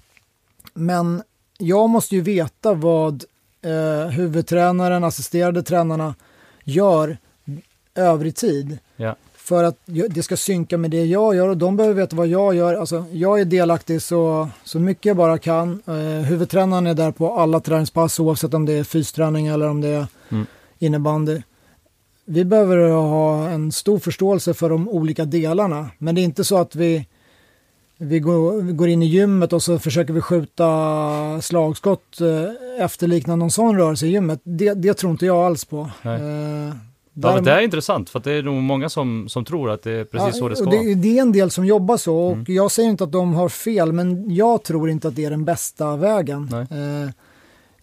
[0.73, 1.23] Men
[1.57, 3.23] jag måste ju veta vad
[3.61, 6.15] eh, huvudtränaren, assisterade tränarna
[6.63, 7.17] gör
[7.95, 8.77] övrig tid.
[8.95, 9.15] Ja.
[9.47, 12.55] För att det ska synka med det jag gör och de behöver veta vad jag
[12.55, 12.73] gör.
[12.73, 15.81] Alltså, jag är delaktig så, så mycket jag bara kan.
[15.87, 15.93] Eh,
[16.25, 20.07] huvudtränaren är där på alla träningspass oavsett om det är fysträning eller om det är
[20.31, 20.45] Mm.
[20.79, 21.41] innebandy.
[22.25, 25.89] Vi behöver ha en stor förståelse för de olika delarna.
[25.97, 27.07] Men det är inte så att vi,
[27.97, 33.39] vi, går, vi går in i gymmet och så försöker vi skjuta slagskott eh, efterliknande
[33.43, 34.39] någon sån rörelse i gymmet.
[34.43, 35.79] Det, det tror inte jag alls på.
[36.03, 36.75] Eh,
[37.21, 39.91] Ja, men det är intressant, för det är nog många som, som tror att det
[39.91, 40.77] är precis så det ska vara.
[40.83, 42.45] det, det är en del som jobbar så och Mm.
[42.47, 45.45] jag säger inte att de har fel men jag tror inte att det är den
[45.45, 46.49] bästa vägen.
[46.53, 47.09] Eh,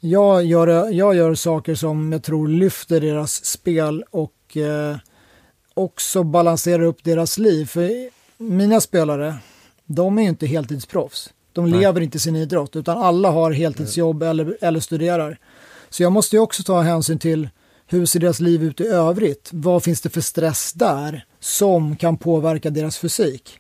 [0.01, 4.97] jag, gör, jag gör saker som jag tror lyfter deras spel och eh,
[5.75, 7.67] också balanserar upp deras liv.
[7.67, 7.91] För
[8.43, 9.35] mina spelare,
[9.87, 11.31] de är ju inte heltidsproffs.
[11.53, 11.81] De Nej.
[11.81, 15.39] lever inte sin idrott utan alla har heltidsjobb eller, eller studerar.
[15.91, 17.49] Så jag måste ju också ta hänsyn till
[17.87, 19.49] hur ser deras liv ut i övrigt?
[19.53, 23.59] Vad finns det för stress där som kan påverka deras fysik?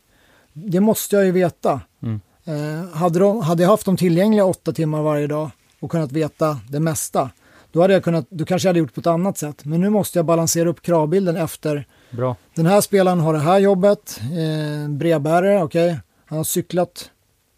[0.52, 1.80] Det måste jag ju veta.
[2.02, 2.20] Mm.
[2.44, 5.50] Eh, hade, de, hade jag haft dem tillgängliga åtta timmar varje dag
[5.80, 7.30] och kunnat veta det mesta,
[7.72, 9.64] Då, hade jag kunnat, då kanske jag hade gjort på ett annat sätt.
[9.64, 12.36] Men nu måste jag balansera upp kravbilden efter Bra.
[12.54, 15.98] den här spelaren har det här jobbet, eh, brevbärare, okej.
[16.26, 17.10] Han har cyklat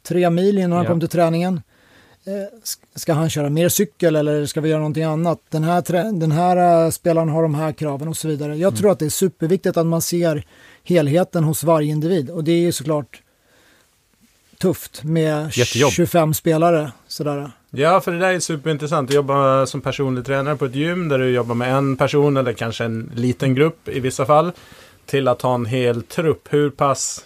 [0.08, 0.90] tre mil innan han Ja.
[0.90, 1.62] kom till träningen.
[2.27, 2.33] Eh,
[2.64, 5.39] sk- ska han köra mer cykel eller ska vi göra någonting annat?
[5.49, 8.57] Den här, den här eh, spelaren har de här kraven och så vidare.
[8.57, 8.77] Jag Mm.
[8.81, 10.45] tror att det är superviktigt att man ser
[10.85, 13.22] helheten hos varje individ och det är ju såklart
[14.59, 15.93] tufft med Jättejobb.
[15.93, 16.93] 25 spelare.
[17.07, 17.51] Sådär.
[17.70, 19.11] Ja, för det där är superintressant.
[19.11, 22.53] Att jobba som personlig tränare på ett gym där du jobbar med en person eller
[22.53, 24.53] kanske en liten grupp i vissa fall.
[25.07, 26.49] Till att ha en hel trupp.
[26.51, 27.24] Hur pass,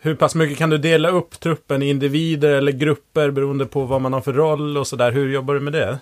[0.00, 4.00] hur pass mycket kan du dela upp truppen i individer eller grupper beroende på vad
[4.00, 5.12] man har för roll och sådär.
[5.12, 5.98] Hur jobbar du med det?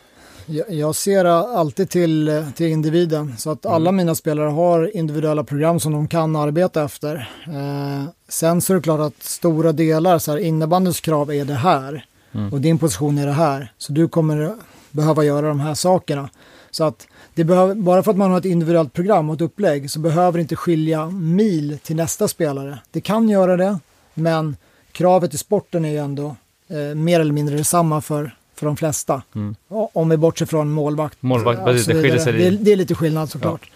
[0.68, 5.80] Jag, ser alltid till, eh, till individen så att alla mina spelare har individuella program
[5.80, 7.14] som de kan arbeta efter.
[7.46, 11.54] Eh, sen så är det klart att stora delar, så här, innebandyns krav är det
[11.54, 12.52] här Mm.
[12.52, 13.72] och din position är det här.
[13.78, 14.54] Så du kommer
[14.90, 16.28] behöva göra de här sakerna.
[16.70, 19.90] Så att det behöver, bara för att man har ett individuellt program och ett upplägg
[19.90, 22.78] så behöver det inte skilja mil till nästa spelare.
[22.90, 23.78] Det kan göra det,
[24.20, 24.56] men
[24.92, 26.36] kravet i sporten är ju ändå
[26.68, 29.22] eh, mer eller mindre detsamma för, för de flesta.
[29.34, 29.54] Mm.
[29.68, 31.16] Om vi bortser från målvakt.
[31.22, 32.64] Målvakt, och precis, så det skiljer sig Det, är- lite.
[32.64, 33.70] det är lite skillnad såklart.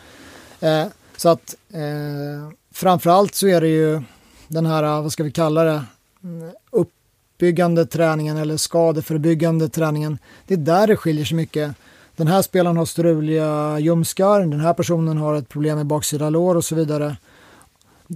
[0.60, 0.84] Eh,
[1.16, 4.02] så att eh, framförallt så är det ju
[4.48, 5.84] den här, eh, vad ska vi kalla det,
[6.24, 10.18] Mm, uppbyggande träningen eller skadeförebyggande träningen.
[10.46, 11.74] Det är där det skiljer sig mycket.
[12.16, 16.54] Den här spelaren har struliga ljumskar, den här personen har ett problem med baksida lår
[16.54, 17.16] och så vidare.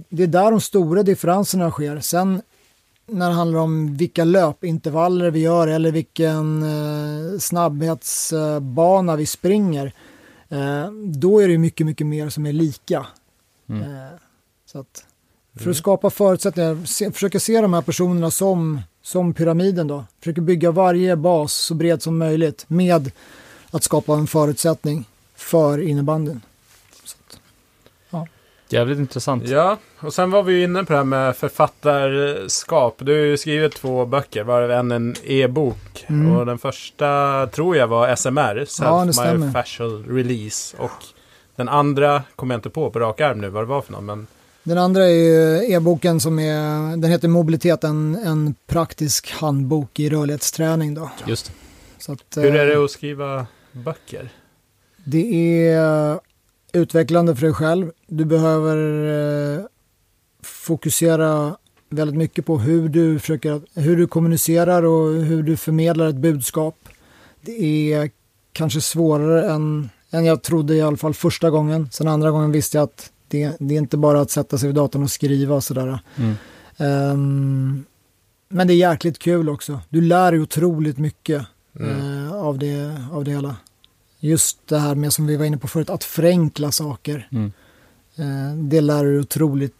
[0.09, 1.99] Det är där de stora differenserna sker.
[1.99, 2.41] Sen
[3.07, 9.93] när det handlar om vilka löpintervaller vi gör eller vilken eh, snabbhetsbana vi springer,
[10.49, 13.05] eh, då är det mycket, mycket mer som är lika.
[13.69, 13.81] Mm.
[13.81, 14.11] Eh,
[14.65, 15.05] så att,
[15.55, 20.05] för att skapa förutsättningar, se, försöka se de här personerna som, som pyramiden då.
[20.19, 23.11] Försöka bygga varje bas så bred som möjligt med
[23.71, 26.41] att skapa en förutsättning för innebandyn.
[28.69, 29.47] Jävligt intressant.
[29.47, 32.95] Ja, och sen var vi ju inne på det här med författarskap.
[32.99, 36.05] Du har ju skrivit två böcker, varav en en e-bok.
[36.07, 36.35] Mm.
[36.35, 39.37] Och den första tror jag var SMR, Ja, det Self stämmer.
[39.37, 40.77] Myofascial Release.
[40.77, 41.03] Och
[41.55, 44.05] den andra kommer jag inte på på rak arm nu vad det var för någon.
[44.05, 44.27] Men
[44.63, 50.09] Den andra är ju e-boken som är, den heter Mobilitet, en, en praktisk handbok i
[50.09, 51.09] rörlighetsträning då.
[51.25, 51.51] Just
[51.97, 54.29] Så att, hur är eh, det att skriva böcker?
[55.03, 56.19] Det är
[56.73, 57.91] utvecklande för dig själv.
[58.07, 58.77] Du behöver
[59.57, 59.65] eh,
[60.43, 61.57] fokusera
[61.89, 66.75] väldigt mycket på hur du, försöker, hur du kommunicerar och hur du förmedlar ett budskap.
[67.41, 68.09] Det är
[68.53, 71.89] kanske svårare än, än jag trodde i alla fall första gången.
[71.91, 74.75] Sen andra gången visste jag att det, det är inte bara att sätta sig vid
[74.75, 75.99] datorn och skriva och sådär.
[76.15, 76.33] Mm.
[76.77, 77.83] Ehm,
[78.49, 79.79] men det är jäkligt kul också.
[79.89, 81.45] Du lär dig otroligt mycket
[81.79, 82.25] Mm.
[82.25, 83.55] eh, av, det, av det hela.
[84.19, 87.27] Just det här med som vi var inne på förut, att förenkla saker.
[87.31, 87.51] Mm.
[88.15, 89.73] Eh, det lär du otroligt...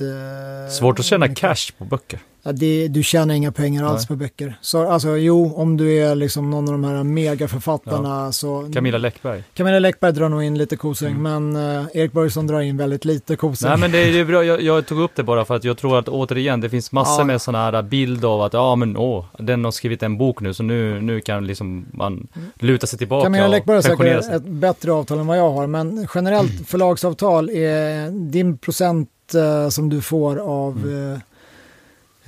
[0.00, 1.38] Eh, Svårt att tjäna mycket.
[1.38, 2.20] cash på böcker.
[2.42, 4.06] Ja, det, du tjänar inga pengar alls Nej.
[4.08, 4.58] på böcker.
[4.60, 8.70] Så, alltså, jo, om du är liksom någon av de här megaförfattarna så...
[8.74, 9.44] Camilla Läckberg.
[9.54, 11.52] Camilla Läckberg drar nog in lite kosing, Mm.
[11.52, 13.68] men eh, Erik Börjesson drar in väldigt lite kosing.
[13.68, 15.64] Nej men det är, det är bra, jag, jag tog upp det bara för att
[15.64, 17.24] jag tror att återigen, det finns massor Ja.
[17.24, 20.54] med sådana här bild av att ja men åh, den har skrivit en bok nu
[20.54, 24.34] så nu, nu kan liksom man luta sig tillbaka Camilla Läckberg har säkert sig.
[24.34, 29.88] ett bättre avtal än vad jag har, men generellt förlagsavtal är din procent eh, som
[29.88, 31.12] du får av Mm.
[31.12, 31.18] eh,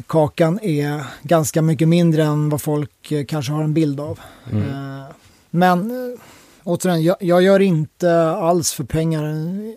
[0.06, 4.20] kakan är ganska mycket mindre än vad folk eh, kanske har en bild av.
[4.52, 4.68] Mm.
[4.68, 5.04] Eh,
[5.50, 6.18] men eh,
[6.64, 9.22] återigen, jag, jag gör inte alls för pengar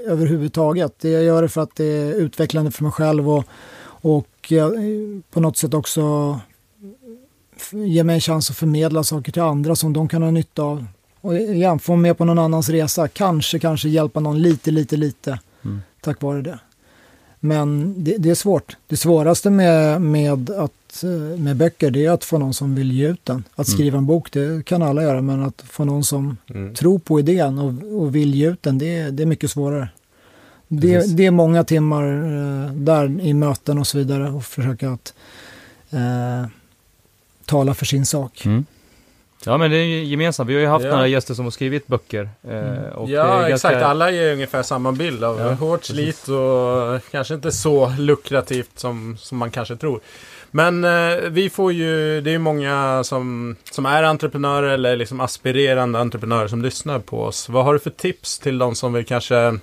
[0.08, 0.96] överhuvudtaget.
[1.04, 3.44] Jag gör det för att det är utvecklande för mig själv och,
[3.86, 4.54] och
[5.32, 6.40] på något sätt också
[7.58, 10.64] f- ge mig en chans att förmedla saker till andra som de kan ha nytta
[10.64, 10.86] av.
[11.22, 15.40] Och igen, få med på någon annans resa, kanske, kanske hjälpa någon lite, lite, lite
[15.66, 15.82] Mm.
[16.02, 16.60] tack vare det.
[17.48, 18.78] Men det, det är svårt.
[18.88, 22.92] Det svåraste med, med, att, eh, med böcker det är att få någon som vill
[22.92, 23.44] ge ut den.
[23.56, 23.78] Att Mm.
[23.78, 26.74] skriva en bok, det kan alla göra, men att få någon som Mm.
[26.76, 29.90] tror på idén och, och vill ge ut den, det, är- det är mycket svårare.
[30.68, 35.14] Det, det är många timmar eh, där i möten och så vidare och försöka att
[35.90, 36.46] eh,
[37.46, 38.46] tala för sin sak.
[38.46, 38.66] Mm.
[39.46, 40.92] Ja men det är gemensamt, vi har ju haft Ja.
[40.92, 42.30] några gäster som har skrivit böcker.
[42.44, 43.06] Eh, Mm.
[43.06, 43.84] det Ja, ganska- exakt.
[43.84, 45.96] Alla ger ungefär samma bild av Ja, hårt precis.
[45.96, 50.00] slit och kanske inte så lukrativt som, som man kanske tror.
[50.52, 55.20] Men eh, vi får ju, det är ju många som, som är entreprenörer eller liksom
[55.22, 57.50] aspirerande entreprenörer som lyssnar på oss.
[57.50, 59.60] Vad har du för tips till de som vill kanske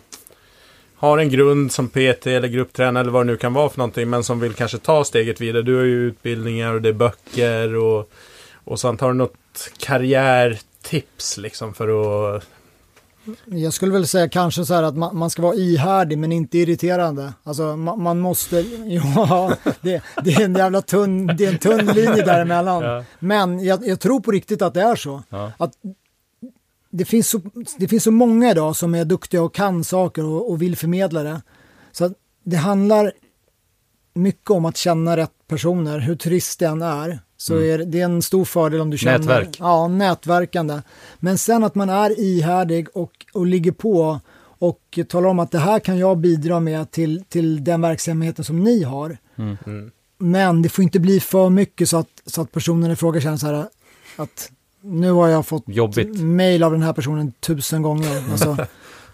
[0.97, 4.11] har en grund som PT eller grupptränare eller vad det nu kan vara för någonting
[4.11, 5.63] men som vill kanske ta steget vidare.
[5.63, 8.11] Du har ju utbildningar och det är böcker och,
[8.65, 9.01] och sånt.
[9.01, 9.37] Har du något
[10.83, 11.89] tips liksom för
[12.37, 12.45] att...
[13.45, 16.59] Jag skulle väl säga kanske så här att man, man ska vara ihärdig men inte
[16.59, 17.33] irriterande.
[17.43, 21.87] Alltså man, man måste, ja, det, det, är en jävla tunn, det är en tunn
[21.87, 22.83] linje däremellan.
[22.83, 23.05] Ja.
[23.19, 25.23] Men jag, jag, tror på riktigt att det är så.
[25.29, 25.53] Ja.
[25.59, 25.73] Att
[26.91, 27.41] det, finns så
[27.79, 31.23] det finns så många idag som är duktiga och kan saker och, och vill förmedla
[31.23, 31.43] det.
[31.93, 33.13] Så det handlar
[34.15, 37.21] mycket om att känna rätt personer, hur trist det än är.
[37.43, 37.71] Så mm.
[37.71, 39.19] är det, är en stor fördel om du känner...
[39.19, 39.57] Nätverk.
[39.61, 40.83] Ja, nätverkande.
[41.19, 44.21] Men sen att man är ihärdig och, och ligger på
[44.59, 48.61] och talar om att det här kan jag bidra med till, till den verksamheten som
[48.61, 49.17] ni har.
[49.37, 49.57] Mm.
[49.67, 49.91] Mm.
[50.19, 53.37] Men det får inte bli för mycket så att, så att personen i fråga känner
[53.37, 53.67] så här
[54.17, 55.67] att nu har jag fått
[56.21, 58.23] mail av den här personen tusen gånger.
[58.33, 58.57] Alltså,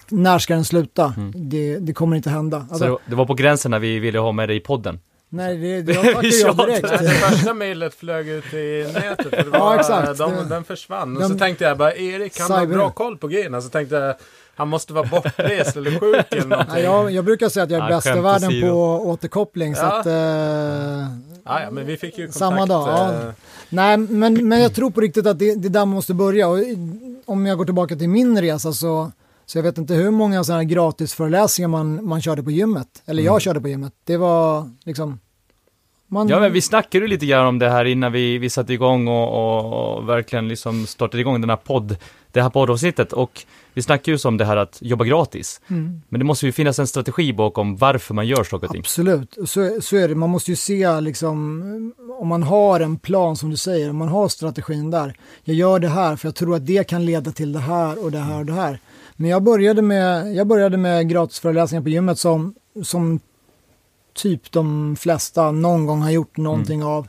[0.09, 1.14] när ska den sluta?
[1.16, 1.33] Mm.
[1.49, 2.66] Det, det, kommer inte hända.
[2.70, 5.01] Alltså, så det var på gränsen när vi ville ha med dig i podden?
[5.31, 6.83] Nej, det, det tackade jag direkt.
[6.83, 9.31] det första mejlet flög ut i nätet.
[9.31, 10.18] För det var, ja, exakt.
[10.18, 11.16] De, den försvann.
[11.16, 12.59] Och så tänkte jag bara, Erik han cyber...
[12.59, 13.61] har bra koll på grejerna.
[13.61, 14.14] Så tänkte jag,
[14.55, 16.74] han måste vara bortrest eller sjuk eller någonting.
[16.85, 19.72] Ja, jag, jag brukar säga att jag är ja, bäst i världen på återkoppling.
[19.72, 19.76] Ja.
[19.76, 20.12] Så att, eh,
[21.45, 22.39] ja, ja, men vi fick ju kontakt.
[22.39, 22.89] Samma dag.
[22.89, 23.12] Ja.
[23.12, 23.33] Eh.
[23.68, 26.49] Nej, men, men jag tror på riktigt att det, det är där måste börja.
[26.49, 26.59] Och
[27.24, 29.12] om jag går tillbaka till min resa så
[29.49, 33.03] så jag vet inte hur många sådana här gratisföreläsningar man, man körde på gymmet.
[33.07, 33.40] Eller jag mm.
[33.40, 33.92] körde på gymmet.
[34.05, 35.20] Det var liksom...
[36.07, 36.28] Man...
[36.28, 39.09] Ja, men vi snackade ju lite grann om det här innan vi, vi satte igång
[39.09, 41.96] och, och, och verkligen liksom startade igång den här podd,
[42.32, 43.12] det här poddavsnittet.
[43.12, 43.44] Och
[43.74, 45.61] vi snackade ju om det här att jobba gratis.
[45.68, 46.03] Mm.
[46.09, 48.80] Men det måste ju finnas en strategi bakom varför man gör saker och ting.
[48.80, 50.14] Absolut, så, så är det.
[50.14, 54.09] Man måste ju se liksom, om man har en plan som du säger, om man
[54.09, 55.14] har strategin där.
[55.44, 58.12] Jag gör det här för jag tror att det kan leda till det här och
[58.12, 58.80] det här och det här.
[59.21, 63.21] Men jag började med, jag började med gratisföreläsningar på gymmet som, som
[64.14, 66.93] typ de flesta någon gång har gjort någonting mm.
[66.93, 67.07] av.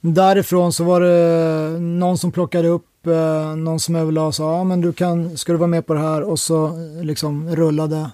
[0.00, 4.64] Därifrån så var det någon som plockade upp eh, någon som överlade och sa, ja
[4.64, 6.22] men du kan, ska du vara med på det här?
[6.22, 6.70] Och så
[7.02, 8.10] liksom rullade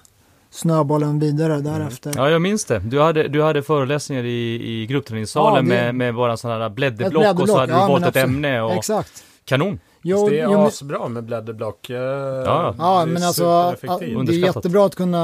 [0.49, 1.73] snöbollen vidare mm.
[1.73, 2.13] därefter.
[2.15, 2.79] Ja, jag minns det.
[2.79, 7.39] Du hade, du hade föreläsningar i, i gruppträningssalen ja, med, med bara sådana här blädderblock
[7.39, 8.61] och så hade ja, du valt ett ämne.
[8.61, 8.73] Och...
[8.73, 9.23] Exakt.
[9.49, 9.79] Kanon.
[10.01, 11.89] Jo, det är jo, asbra med blädderblock.
[11.89, 15.19] Ja, ja men alltså det är jättebra att kunna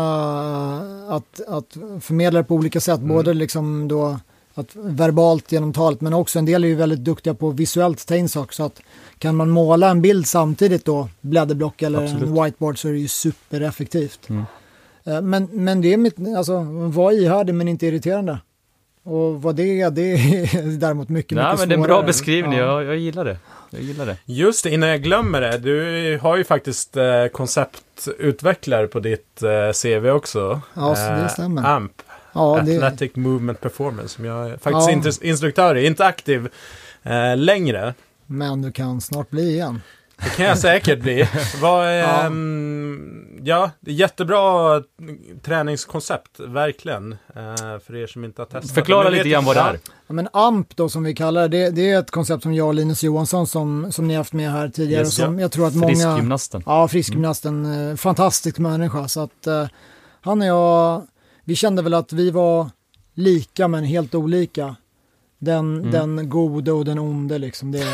[1.09, 2.97] att, att förmedla det på olika sätt.
[2.97, 3.09] Mm.
[3.09, 4.19] Både liksom då
[4.53, 8.15] att verbalt genom talet men också en del är ju väldigt duktiga på visuellt ta
[8.15, 8.53] in saker.
[8.53, 8.81] Så att
[9.19, 12.29] kan man måla en bild samtidigt då, blädderblock eller Absolut.
[12.29, 14.29] en whiteboard så är det ju supereffektivt.
[14.29, 14.43] Mm.
[15.03, 18.39] Eh, men, men det är mitt, alltså var ihärdig men inte irriterande.
[19.03, 22.01] Och vad det är, det är däremot mycket, Nej, mycket men det är en bra
[22.01, 22.65] beskrivning, ja.
[22.65, 23.37] jag, jag gillar det.
[23.75, 24.17] Jag gillar det.
[24.25, 25.57] Just det, innan jag glömmer det.
[25.57, 30.61] Du har ju faktiskt eh, konceptutvecklare på ditt eh, CV också.
[30.73, 31.65] Ja, eh, det stämmer.
[31.65, 31.91] AMP.
[32.33, 33.19] Ja, Athletic det...
[33.19, 34.09] Movement Performance.
[34.09, 35.27] Som jag är faktiskt ja.
[35.27, 35.85] instruktör i.
[35.85, 36.49] Inte aktiv
[37.03, 37.93] eh, längre.
[38.25, 39.81] Men du kan snart bli igen.
[40.23, 41.27] Det kan jag säkert bli.
[41.61, 42.25] Vad, ja.
[42.25, 44.81] Ähm, ja, jättebra
[45.43, 47.11] träningskoncept, verkligen.
[47.11, 48.75] Äh, för er som inte har testat.
[48.75, 49.79] Förklara lite grann vad det är.
[50.07, 52.73] Ja, men AMP då som vi kallar det, det är ett koncept som jag och
[52.73, 55.03] Linus Johansson som, som ni har haft med här tidigare.
[55.03, 55.41] Yes, som ja.
[55.41, 55.93] jag tror att många...
[55.93, 56.63] Friskgymnasten.
[56.65, 57.65] Ja, friskgymnasten.
[57.65, 57.97] Mm.
[57.97, 59.07] Fantastisk människa.
[59.07, 59.67] Så att uh,
[60.21, 61.07] han och jag,
[61.43, 62.69] vi kände väl att vi var
[63.13, 64.75] lika men helt olika.
[65.39, 65.91] Den, mm.
[65.91, 67.71] den gode och den onde liksom.
[67.71, 67.77] Det,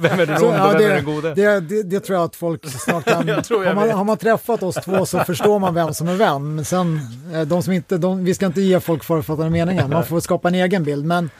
[0.00, 1.34] vem är den onde ja, vem är den gode?
[1.34, 3.28] Det, det, det, tror jag att folk snart kan...
[3.28, 6.54] har, man, har man träffat oss två så förstår man vem som är vem.
[6.54, 7.00] Men sen,
[7.34, 10.48] eh, de som inte, de, vi ska inte ge folk förutfattade meningar, man får skapa
[10.48, 11.04] en egen bild.
[11.04, 11.30] Men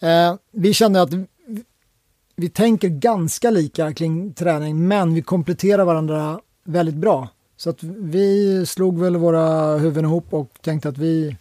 [0.00, 1.26] eh, vi kände att vi,
[2.36, 7.28] vi tänker ganska lika kring träning, men vi kompletterar varandra väldigt bra.
[7.56, 11.36] Så att vi slog väl våra huvuden ihop och tänkte att vi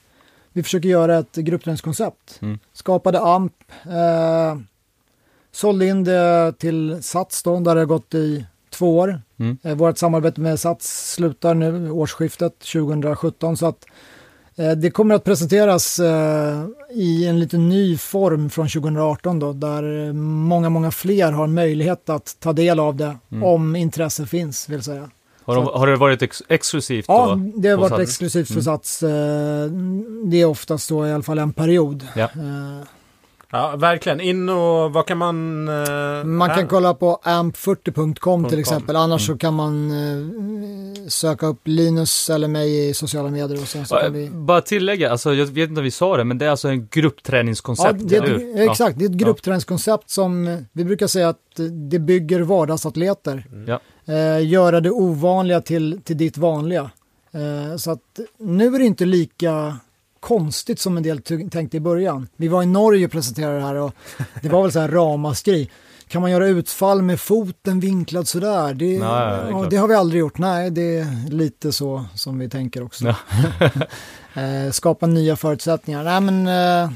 [0.54, 2.39] vi försöker göra ett gruppträningskoncept.
[2.41, 2.60] Mm.
[2.74, 3.54] Skapade AMP,
[3.86, 4.58] eh,
[5.51, 9.22] sålde in det till Sats då, där det har gått i två år.
[9.39, 9.58] Mm.
[9.64, 13.86] Eh, vårt samarbete med Sats slutar nu årsskiftet 2017 så att
[14.56, 20.14] eh, det kommer att presenteras eh, i en lite ny form från 2018 då, där
[20.14, 23.43] många, många fler har möjlighet att ta del av det mm.
[23.43, 25.10] om intresse finns, vill säga.
[25.45, 27.05] Har, de, har det varit ex exklusivt?
[27.07, 28.01] Ja, då, det har varit Sats?
[28.01, 28.63] exklusivt för mm.
[28.63, 29.03] Sats.
[29.03, 29.09] Eh,
[30.25, 32.07] det är oftast då i alla fall en period.
[32.15, 32.23] Ja.
[32.23, 32.87] Eh,
[33.51, 34.21] ja, verkligen.
[34.21, 35.67] In och vad kan man...
[35.67, 38.95] Uh, man kan kolla på amp40.com till exempel.
[38.95, 39.35] Annars mm.
[39.35, 43.61] så kan man uh, söka upp Linus eller mig i sociala medier.
[43.61, 44.29] Och sen så kan vi...
[44.29, 46.87] Bara tillägga, alltså, jag vet inte om vi sa det, men det är alltså en
[46.91, 48.01] gruppträningskoncept.
[48.01, 48.99] Ja, det är ett, exakt.
[48.99, 53.47] Det är ett gruppträningskoncept som vi brukar säga att det bygger vardagsatleter.
[53.51, 53.67] Mm.
[53.67, 56.91] Ja eh, göra det ovanliga till, till ditt vanliga.
[57.32, 59.78] Eh, så att nu är det inte lika
[60.20, 62.28] konstigt som en del tänkte i början.
[62.36, 63.93] Vi var i Norge och presenterade det här och
[64.41, 65.70] det var väl så här ramaskri.
[66.08, 68.74] kan man göra utfall med foten vinklad sådär?
[68.74, 70.38] Det, ja, det det har vi aldrig gjort.
[70.38, 73.06] Nej, det är lite så som vi tänker också.
[73.06, 73.16] Ja.
[74.41, 76.04] eh, skapa nya förutsättningar.
[76.04, 76.91] Nej, men eh,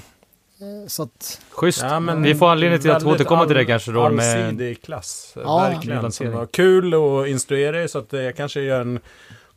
[0.88, 1.82] så att, Schysst.
[1.82, 4.46] Ja, men Vi får anledning till att återkomma till det kanske då med...
[4.46, 5.34] Allsidig klass.
[5.36, 5.60] Ja.
[5.60, 5.98] Verkligen.
[5.98, 6.34] Som Lansering.
[6.34, 9.00] var kul att instruera i så att jag kanske gör en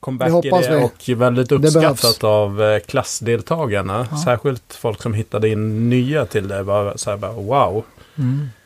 [0.01, 0.85] comeback i det vi.
[0.85, 4.07] och väldigt uppskattat av eh, klassdeltagarna.
[4.11, 4.17] Ja.
[4.25, 6.65] Särskilt folk som hittade in nya till det.
[6.65, 7.85] Bara så här bara wow.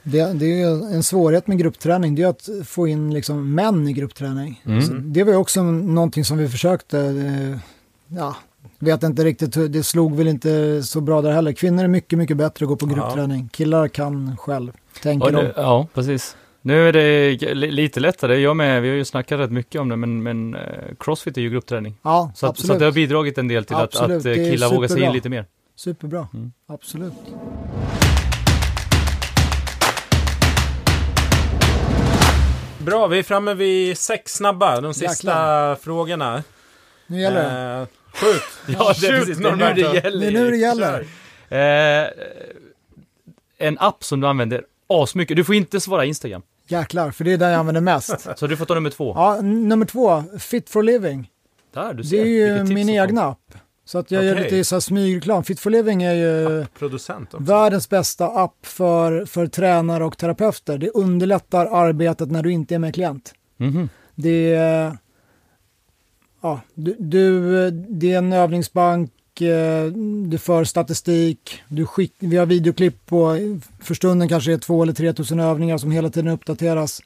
[0.03, 2.15] det, det är ju en svårighet med gruppträning.
[2.15, 4.63] Det är att få in liksom män i gruppträning.
[4.67, 4.83] Mm.
[4.83, 6.99] Så det var ju också någonting som vi försökte.
[6.99, 7.59] Eh,
[8.17, 8.37] ja,
[8.79, 11.53] vet inte riktigt, hur- det slog väl inte så bra där heller.
[11.53, 12.95] Kvinnor är mycket, mycket bättre att gå på Ja.
[12.95, 13.49] gruppträning.
[13.53, 14.73] Killar kan själv,
[15.03, 15.53] tänker Ja, de.
[15.57, 16.37] ja, precis.
[16.63, 18.37] Nu är det li- lite lättare.
[18.39, 20.61] Jag med, vi har ju snackat rätt mycket om det, men, men eh,
[21.01, 21.95] Crossfit är ju gruppträning.
[22.03, 22.67] Ja, Så att, absolut.
[22.67, 25.13] så att det har bidragit en del till att, att eh, killar vågar sig in
[25.13, 25.47] lite mer.
[25.77, 26.53] Superbra, Mm.
[26.69, 27.13] absolut.
[32.79, 34.81] Bra, vi är framme vid sex snabba.
[34.81, 35.75] De sista Jäklar.
[35.75, 36.43] frågorna.
[37.07, 37.43] Nu gäller
[37.77, 37.81] det.
[37.83, 38.43] Eh, skjut!
[38.67, 39.39] Ja, det är precis.
[39.39, 40.21] Det är nu det gäller.
[40.21, 41.01] Det är nu det gäller.
[41.49, 42.09] Eh,
[43.59, 45.37] en app som du använder asmycket.
[45.37, 46.43] Du får inte svara Instagram.
[46.69, 48.27] Jäklar, för det är den jag använder mest.
[48.37, 49.13] Så du får ta nummer två.
[49.17, 51.31] Ja, nummer två, Fit for Living.
[51.75, 52.17] Där, du ser.
[52.17, 53.55] Det är ju min egna app.
[53.87, 54.45] Så att jag gör Okej.
[54.45, 55.45] lite så här smygreklam.
[55.45, 57.45] Fit for Living är ju Producent också.
[57.45, 60.79] världens bästa app för, för tränare och terapeuter.
[60.79, 63.35] Det underlättar arbetet när du inte är med klient.
[63.57, 63.89] Mhm.
[64.15, 64.99] Det är,
[66.45, 69.85] ja, du, du, det är en övningsbank, eh,
[70.27, 73.37] du för statistik, du skick, vi har videoklipp på,
[73.83, 77.01] för stunden kanske det är två eller tre tusen övningar som hela tiden uppdateras.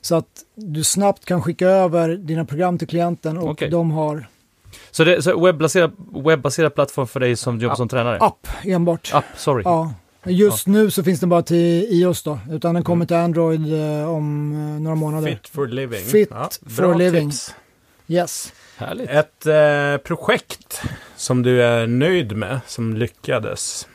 [0.00, 3.70] Så att du snabbt kan skicka över dina program till klienten och Okej.
[3.70, 4.26] de har
[4.90, 5.92] Så det är så webbaserad,
[6.24, 8.18] webbaserad plattform för dig som jobbar som tränare?
[8.18, 9.10] app enbart.
[9.14, 9.62] App, sorry.
[9.64, 9.94] Ja.
[10.24, 14.08] Just nu så finns den bara till iOS då, utan den kommer till Android eh,
[14.10, 15.28] om eh, några månader.
[15.30, 16.00] Fit for living.
[16.04, 17.30] Fit Ja, for living.
[17.30, 17.54] tips.
[18.08, 18.52] Yes.
[18.86, 19.10] Härligt.
[19.10, 20.82] Ett eh, projekt
[21.16, 23.88] som du är nöjd med, som lyckades.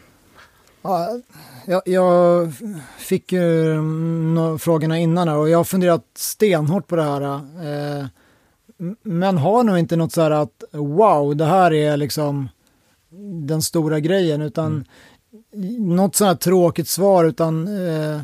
[0.81, 1.19] Ja,
[1.65, 2.53] jag, jag
[2.97, 7.21] fick ju mm, frågorna innan här och jag har funderat stenhårt på det här.
[7.21, 8.05] Eh,
[9.03, 12.49] men har nog inte något så här att wow, det här är liksom
[13.47, 14.85] den stora grejen, utan
[15.79, 18.21] något så här tråkigt svar, utan eh,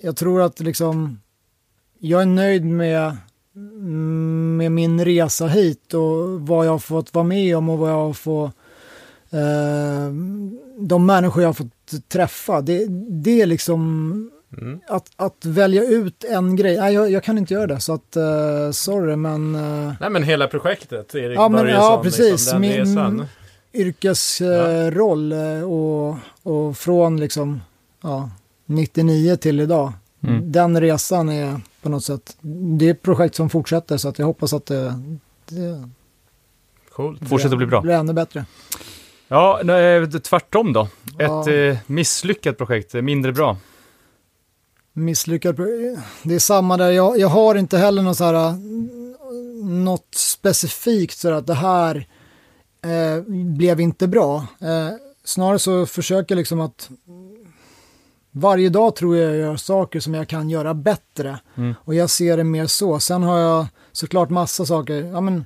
[0.00, 1.20] jag tror att liksom
[1.98, 3.16] jag är nöjd med,
[3.54, 7.96] med min resa hit och vad jag har fått vara med om och vad jag
[8.06, 8.52] har fått
[9.30, 10.12] eh,
[10.78, 14.28] de människor jag har fått träffa, det, det är liksom
[14.58, 14.80] Mm.
[14.88, 16.76] att, att välja ut en grej.
[16.78, 20.22] Nej, jag, jag kan inte göra det, så att eh, sorry, men eh, Nej men
[20.22, 22.30] hela projektet, Erik Ja, men- Börjesson, ja, precis.
[22.30, 23.26] Liksom, Min- resan.
[23.72, 27.60] yrkesroll eh, och, och från liksom
[28.02, 28.30] ja,
[28.66, 29.92] 99 till idag.
[30.22, 30.52] Mm.
[30.52, 32.36] Den resan är på något sätt,
[32.78, 34.94] det är ett projekt som fortsätter så att jag hoppas att det,
[35.46, 35.88] det
[36.92, 37.28] Coolt.
[37.28, 37.80] Fortsätter att bli bra.
[37.80, 38.44] blir ännu bättre.
[39.28, 40.88] Ja, nej, tvärtom då.
[41.18, 41.40] Ja.
[41.42, 43.56] Ett eh, misslyckat projekt, eh, mindre bra.
[44.92, 45.56] misslyckad.
[45.56, 48.52] pro- Det är samma där, jag, jag har inte heller något så här,
[49.64, 52.06] något specifikt så att det här
[52.84, 54.36] eh, blev inte bra.
[54.60, 54.88] Eh,
[55.24, 56.90] snarare så försöker jag liksom att
[58.32, 61.38] varje dag tror jag jag gör saker som jag kan göra bättre.
[61.56, 61.74] Mm.
[61.84, 63.00] Och jag ser det mer så.
[63.00, 64.94] Sen har jag såklart massa saker.
[64.94, 65.44] Ja, men,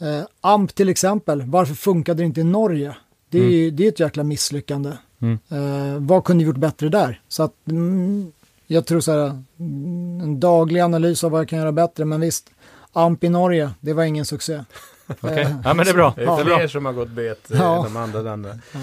[0.00, 2.96] eh, AMP till exempel, varför funkade det inte i Norge?
[3.28, 4.92] Det är, ju- det är ett jäkla misslyckande.
[5.22, 5.38] Mm.
[5.48, 7.20] Eh, vad kunde gjort bättre där?
[7.28, 8.32] Så att mm,
[8.66, 9.26] jag tror så här,
[9.58, 12.50] mm, en daglig analys av vad jag kan göra bättre, men visst,
[12.92, 14.64] AMP i Norge, det var ingen succé.
[15.20, 16.12] Okej, Eh, ja men det är bra.
[16.16, 16.38] Det är Ja.
[16.44, 17.82] fler som har gått bet i Ja.
[17.84, 18.58] de andra länderna.
[18.72, 18.78] Ja.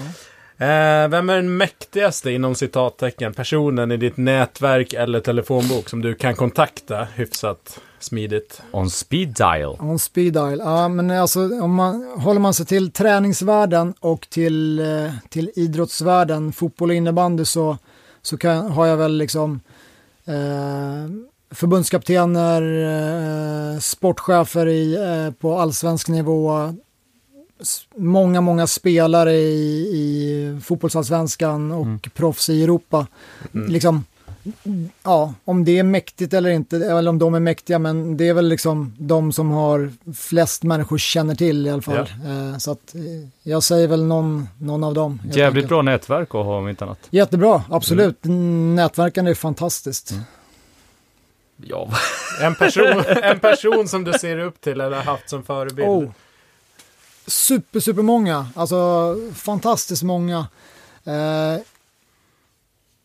[0.60, 6.14] Eh, vem är den mäktigaste inom citattecken personen i ditt nätverk eller telefonbok som du
[6.14, 8.62] kan kontakta hyfsat smidigt?
[8.70, 9.76] On speed dial.
[9.80, 14.78] On speed dial, ja men alltså om man, håller man sig till träningsvärlden och till,
[14.78, 17.78] eh, till idrottsvärlden, fotboll och innebandy så,
[18.22, 19.60] så kan, har jag väl liksom
[20.24, 21.10] eh,
[21.50, 22.62] förbundskaptener,
[23.74, 26.74] eh, sportchefer i, eh, på allsvensk nivå,
[27.96, 32.00] många, många spelare i, i fotbollsallsvenskan och Mm.
[32.14, 33.06] proffs i Europa.
[33.52, 34.04] Liksom,
[35.02, 38.34] ja, om det är mäktigt eller inte, eller om de är mäktiga, men det är
[38.34, 41.96] väl liksom de som har flest människor känner till i alla fall.
[41.98, 43.00] Eh, så att eh,
[43.42, 45.20] jag säger väl någon, någon av dem.
[45.24, 45.68] Jävligt enkelt.
[45.68, 46.98] bra nätverk att ha om inte annat.
[47.10, 48.18] Jättebra, absolut.
[48.74, 50.14] Nätverkande är fantastiskt.
[51.62, 51.88] Ja,
[52.42, 55.88] En person, en person som du ser upp till eller haft som förebild?
[55.88, 56.04] Oh.
[57.28, 58.46] Super, super många.
[58.54, 60.46] Alltså fantastiskt många.
[61.04, 61.62] Eh,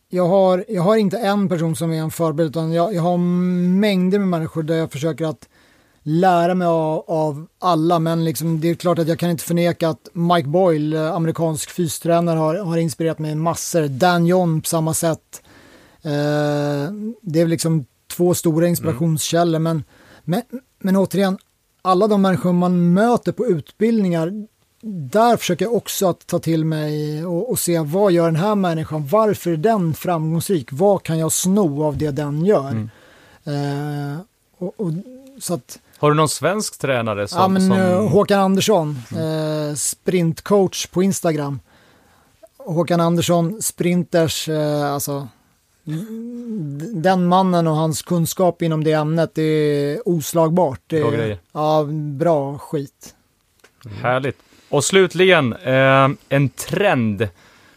[0.08, 3.18] jag, har, jag har inte en person som är en förebild utan jag, jag har
[3.78, 5.48] mängder med människor där jag försöker att
[6.02, 9.88] lära mig av, av, alla men liksom, det är klart att jag kan inte förneka
[9.88, 13.88] att Mike Boyle, amerikansk fystränare, har, har inspirerat mig massor.
[13.88, 15.42] Dan John på samma sätt.
[16.02, 19.62] Eh, det är liksom två stora inspirationskällor mm.
[19.62, 19.84] men,
[20.24, 21.38] men, men återigen,
[21.84, 24.46] alla de människor man möter på utbildningar
[24.86, 28.54] där försöker jag också att ta till mig och, och, se vad gör den här
[28.54, 32.70] människan, varför är den framgångsrik, vad kan jag sno av det den gör.
[32.70, 32.90] Mm.
[33.44, 34.18] Eh,
[34.58, 34.92] och, och,
[35.38, 37.28] så att, Har du någon svensk tränare?
[37.28, 37.78] Som, ja, men, som...
[37.78, 39.68] Eh, Håkan Andersson, mm.
[39.68, 41.60] eh, sprintcoach på Instagram.
[42.58, 45.28] Håkan Andersson, sprinters, eh, alltså
[46.92, 50.80] den mannen och hans kunskap inom det ämnet, är oslagbart.
[50.86, 51.38] Det bra grejer.
[51.52, 51.84] Ja,
[52.18, 53.14] bra skit.
[53.84, 53.96] Mm.
[53.96, 54.36] Härligt.
[54.68, 57.28] Och slutligen, eh, en trend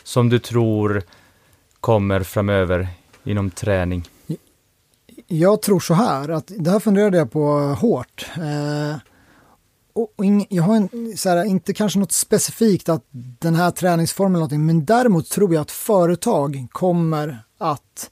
[0.03, 1.03] som du tror
[1.80, 2.88] kommer framöver
[3.24, 4.03] inom träning?
[5.28, 8.26] Jag tror så här, att det här funderade jag på hårt.
[8.36, 8.97] Eh,
[9.93, 13.03] och, ing, jag har en, så här, inte kanske något specifikt att
[13.39, 18.12] den här träningsformen eller någonting, men däremot tror jag att företag kommer att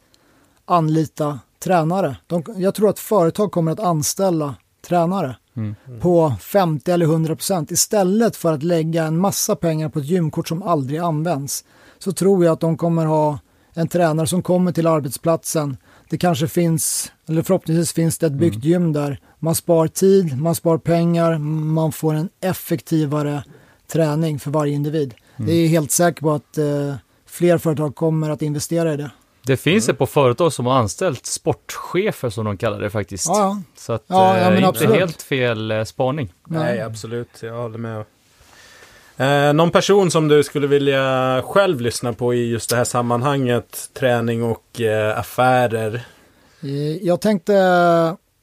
[0.66, 2.18] anlita tränare.
[2.28, 4.56] De, jag tror att företag kommer att anställa
[4.88, 5.76] tränare mm.
[6.02, 10.48] på 50 eller 100 procent istället för att lägga en massa pengar på ett gymkort
[10.48, 11.66] som aldrig används.
[12.00, 13.39] Så tror jag att de kommer ha
[13.74, 15.78] en tränare som kommer till arbetsplatsen.
[16.10, 18.68] Det kanske finns, eller förhoppningsvis finns det ett byggt mm.
[18.68, 19.20] gym där.
[19.39, 23.43] Man spar tid, man spar pengar, man får en effektivare
[23.88, 25.14] träning för varje individ.
[25.36, 25.48] Mm.
[25.48, 29.12] Det är helt säker på att eh, fler företag kommer att investera i det.
[29.46, 29.93] Det finns mm.
[29.93, 33.28] ett på företag som har anställt sportchefer som de kallar det faktiskt.
[33.28, 34.96] Ja, Så att, ja, ja, eh, inte absolut.
[34.96, 36.34] helt fel eh, spaning.
[36.48, 37.30] Nej, absolut.
[37.41, 38.06] Jag håller med.
[39.18, 43.89] Eh, någon person som du skulle vilja själv lyssna på i just det här sammanhanget,
[43.93, 46.06] träning och eh, affärer?
[46.64, 46.70] Eh,
[47.06, 47.56] jag tänkte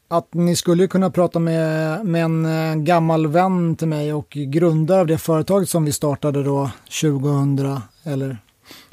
[0.09, 5.07] att ni skulle kunna prata med, med en gammal vän till mig och grundare av
[5.07, 8.39] det företaget som vi startade då 2000, eller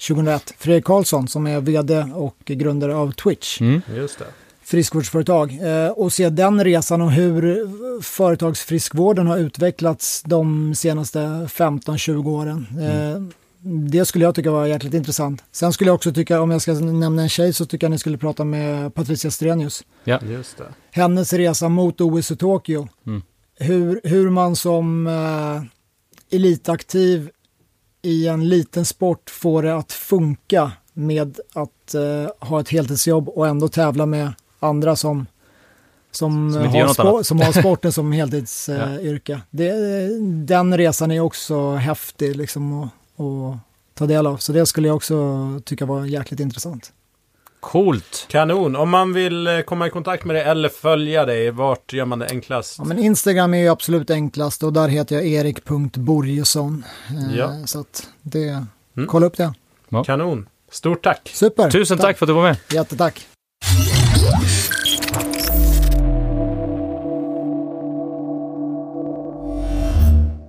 [0.08, 0.54] 2001.
[0.58, 3.62] Fredrik Karlsson som är vd och grundare av Twitch.
[3.62, 3.82] Mm.
[3.96, 4.26] Just det.
[4.64, 5.60] Friskvårdsföretag.
[5.62, 7.70] Eh, och se den resan och hur
[8.02, 12.68] företagsfriskvården har utvecklats de senaste 15-20 åren.
[12.80, 13.32] Eh, mm.
[13.62, 15.44] Det skulle jag tycka var jäkligt intressant.
[15.52, 17.98] Sen skulle jag också tycka, om jag ska nämna en tjej, så tycker jag ni
[17.98, 19.84] skulle prata med Patricia Strenius.
[20.04, 20.20] Ja.
[20.30, 20.64] Just det.
[20.92, 22.88] Hennes resa mot OS i Tokyo.
[23.08, 23.22] Mm.
[23.60, 27.30] Hur, hur man som eh, elitaktiv
[28.02, 33.48] i en liten sport få det att funka med att eh, ha ett heltidsjobb och
[33.48, 35.26] ändå tävla med andra som,
[36.12, 39.42] som, som, har, spo- som har, sporten som heltidsyrke.
[39.52, 40.20] Eh, ja.
[40.46, 42.90] den resan är också häftig liksom att,
[43.20, 43.58] att
[43.94, 46.92] ta del av, så det skulle jag också tycka var jäkligt intressant.
[47.60, 48.26] Coolt!
[48.30, 48.76] Kanon!
[48.76, 52.20] Om man vill eh, komma i kontakt med dig eller följa dig, vart gör man
[52.20, 52.76] det enklast?
[52.78, 56.84] Ja, men Instagram är ju absolut enklast och där heter jag erik.borgesson.
[57.10, 57.54] Eh, ja.
[57.66, 58.50] Så att det,
[58.98, 59.08] mm.
[59.08, 59.54] kolla upp det.
[59.90, 60.04] Ja.
[60.04, 60.50] Kanon!
[60.72, 61.32] Stort tack!
[61.34, 61.72] Super!
[61.72, 62.08] Tusen tack.
[62.08, 62.58] tack för att du var med!
[62.74, 63.28] Jättetack!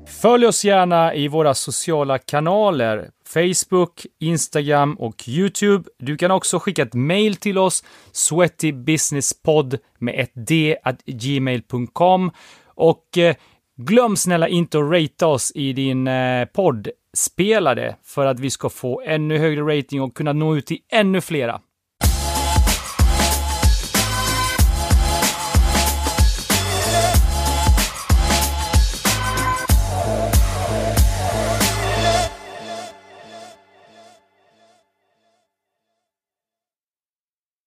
[0.06, 3.10] Följ oss gärna i våra sociala kanaler.
[3.32, 5.90] Facebook, Instagram och YouTube.
[5.98, 12.30] Du kan också skicka ett mail till oss, sweatybusinesspodd med ett d at gmail.com.
[12.66, 13.36] Och eh,
[13.76, 19.02] glöm snälla inte att ratea oss i din eh, poddspelare för att vi ska få
[19.06, 21.60] ännu högre rating och kunna nå ut till ännu flera.